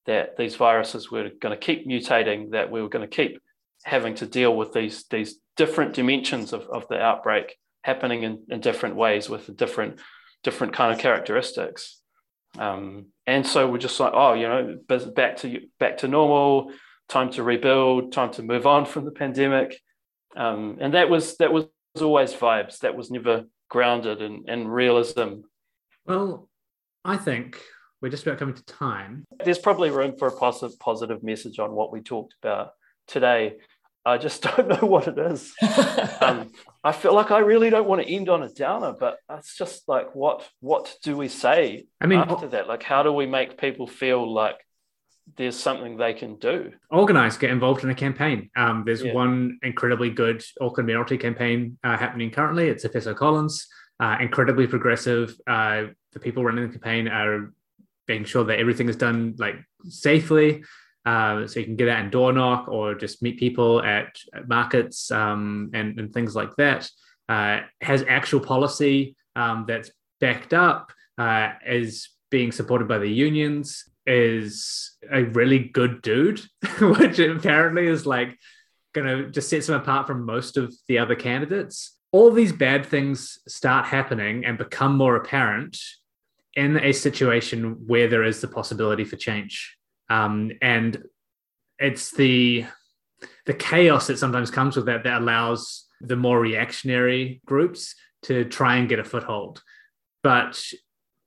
[0.06, 3.39] that these viruses were going to keep mutating, that we were going to keep
[3.84, 8.60] having to deal with these, these different dimensions of, of the outbreak happening in, in
[8.60, 9.99] different ways with different
[10.43, 12.01] different kind of characteristics.
[12.60, 16.72] Um, and so we're just like, oh, you know, back to back to normal,
[17.10, 19.80] time to rebuild, time to move on from the pandemic.
[20.36, 22.80] Um, and that was that was was always vibes.
[22.80, 25.41] That was never grounded in, in realism.
[26.06, 26.50] Well,
[27.06, 27.60] I think
[28.02, 29.26] we're just about coming to time.
[29.44, 32.72] There's probably room for a positive positive message on what we talked about
[33.08, 33.56] today.
[34.06, 35.54] I just don't know what it is.
[36.22, 36.52] um,
[36.84, 39.88] I feel like I really don't want to end on a downer, but it's just
[39.88, 42.68] like what what do we say I mean, after that?
[42.68, 44.58] Like how do we make people feel like
[45.36, 46.72] there's something they can do.
[46.92, 48.50] Organize, get involved in a campaign.
[48.56, 49.14] Um, there's yeah.
[49.14, 52.68] one incredibly good Auckland Mayoralty campaign uh, happening currently.
[52.68, 53.68] It's Efeso Collins,
[54.00, 55.36] uh, incredibly progressive.
[55.48, 57.54] Uh, the people running the campaign are
[58.06, 59.56] being sure that everything is done like
[59.88, 60.64] safely.
[61.06, 64.48] Uh, so you can get out and door knock or just meet people at, at
[64.48, 66.90] markets um, and, and, things like that.
[67.28, 73.84] Uh, has actual policy um, that's backed up, uh, is being supported by the unions
[74.06, 76.41] is a really good dude,
[76.80, 78.38] which apparently is like
[78.93, 81.97] gonna just sets him apart from most of the other candidates.
[82.12, 85.78] All these bad things start happening and become more apparent
[86.56, 89.76] in a situation where there is the possibility for change.
[90.10, 91.04] Um, and
[91.80, 92.66] it's the
[93.45, 98.78] the chaos that sometimes comes with that that allows the more reactionary groups to try
[98.78, 99.62] and get a foothold.
[100.22, 100.62] But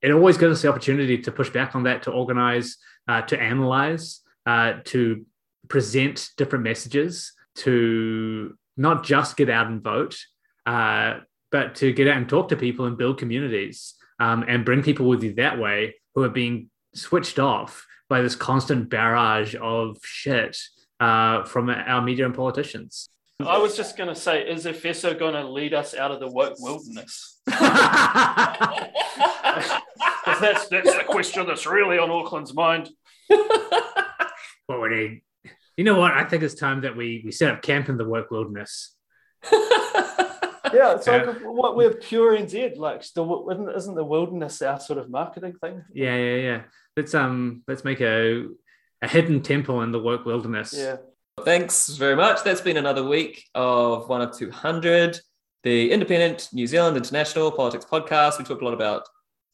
[0.02, 2.76] it always gives us the opportunity to push back on that, to organize,
[3.08, 5.24] uh, to analyze, uh, to
[5.68, 10.16] present different messages, to not just get out and vote,
[10.66, 11.18] uh,
[11.50, 15.06] but to get out and talk to people and build communities um, and bring people
[15.06, 20.56] with you that way who are being switched off by this constant barrage of shit
[21.00, 23.08] uh, from our media and politicians.
[23.40, 26.28] I was just going to say, is Efeso going to lead us out of the
[26.28, 27.40] woke wilderness?
[30.40, 32.90] that's that's the question that's really on Auckland's mind.
[33.28, 35.22] what would he?
[35.76, 36.12] You know what?
[36.12, 38.94] I think it's time that we we set up camp in the woke wilderness.
[39.52, 42.76] yeah, it's like what we're pure NZ.
[42.76, 45.84] Like, still, isn't, isn't the wilderness our sort of marketing thing?
[45.92, 46.62] Yeah, yeah, yeah.
[46.96, 48.46] Let's um, let's make a
[49.02, 50.74] a hidden temple in the woke wilderness.
[50.76, 50.96] Yeah.
[51.44, 52.42] Thanks very much.
[52.42, 55.20] That's been another week of one of two hundred
[55.62, 58.38] the Independent New Zealand International Politics Podcast.
[58.38, 59.06] We talked a lot about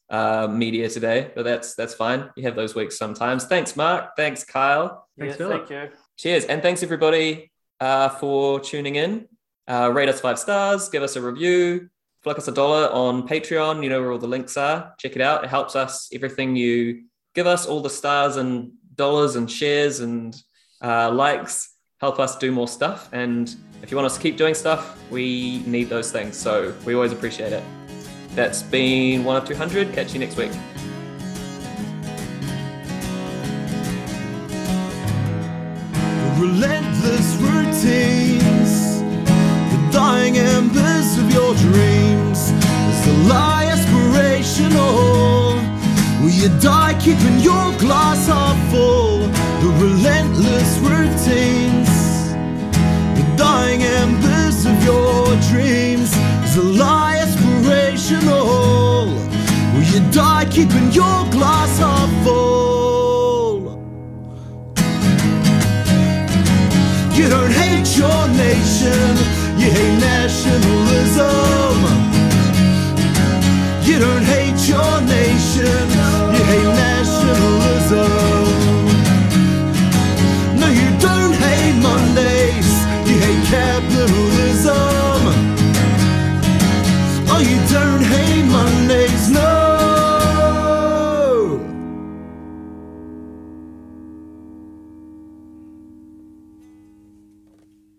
[0.09, 2.29] uh, media today, but that's that's fine.
[2.37, 3.45] You have those weeks sometimes.
[3.45, 4.15] Thanks, Mark.
[4.15, 5.07] Thanks, Kyle.
[5.19, 5.89] Thanks, yeah, Thank you.
[6.17, 9.27] Cheers, and thanks everybody uh, for tuning in.
[9.67, 11.89] Uh, rate us five stars, give us a review,
[12.21, 13.83] flick us a dollar on Patreon.
[13.83, 14.93] You know where all the links are.
[14.99, 15.43] Check it out.
[15.43, 16.09] It helps us.
[16.13, 17.03] Everything you
[17.35, 20.33] give us, all the stars and dollars and shares and
[20.81, 21.72] uh, likes
[22.03, 23.07] help us do more stuff.
[23.13, 26.35] And if you want us to keep doing stuff, we need those things.
[26.35, 27.63] So we always appreciate it.
[28.35, 29.93] That's been one of 200.
[29.93, 30.51] Catch you next week.
[36.39, 38.73] relentless routines,
[39.71, 42.39] the dying embers of your dreams.
[42.91, 44.83] Is the lie aspirational?
[46.21, 49.19] Will you die keeping your glass half full?
[49.63, 51.82] The relentless routines,
[53.37, 56.11] dying embers of your dreams.
[56.45, 58.45] Is the lie aspirational?
[59.73, 62.53] Will you die keeping your glass half full?
[67.17, 69.17] You don't hate your nation,
[69.59, 71.33] you hate nationalism.
[73.83, 76.02] You don't hate your nation,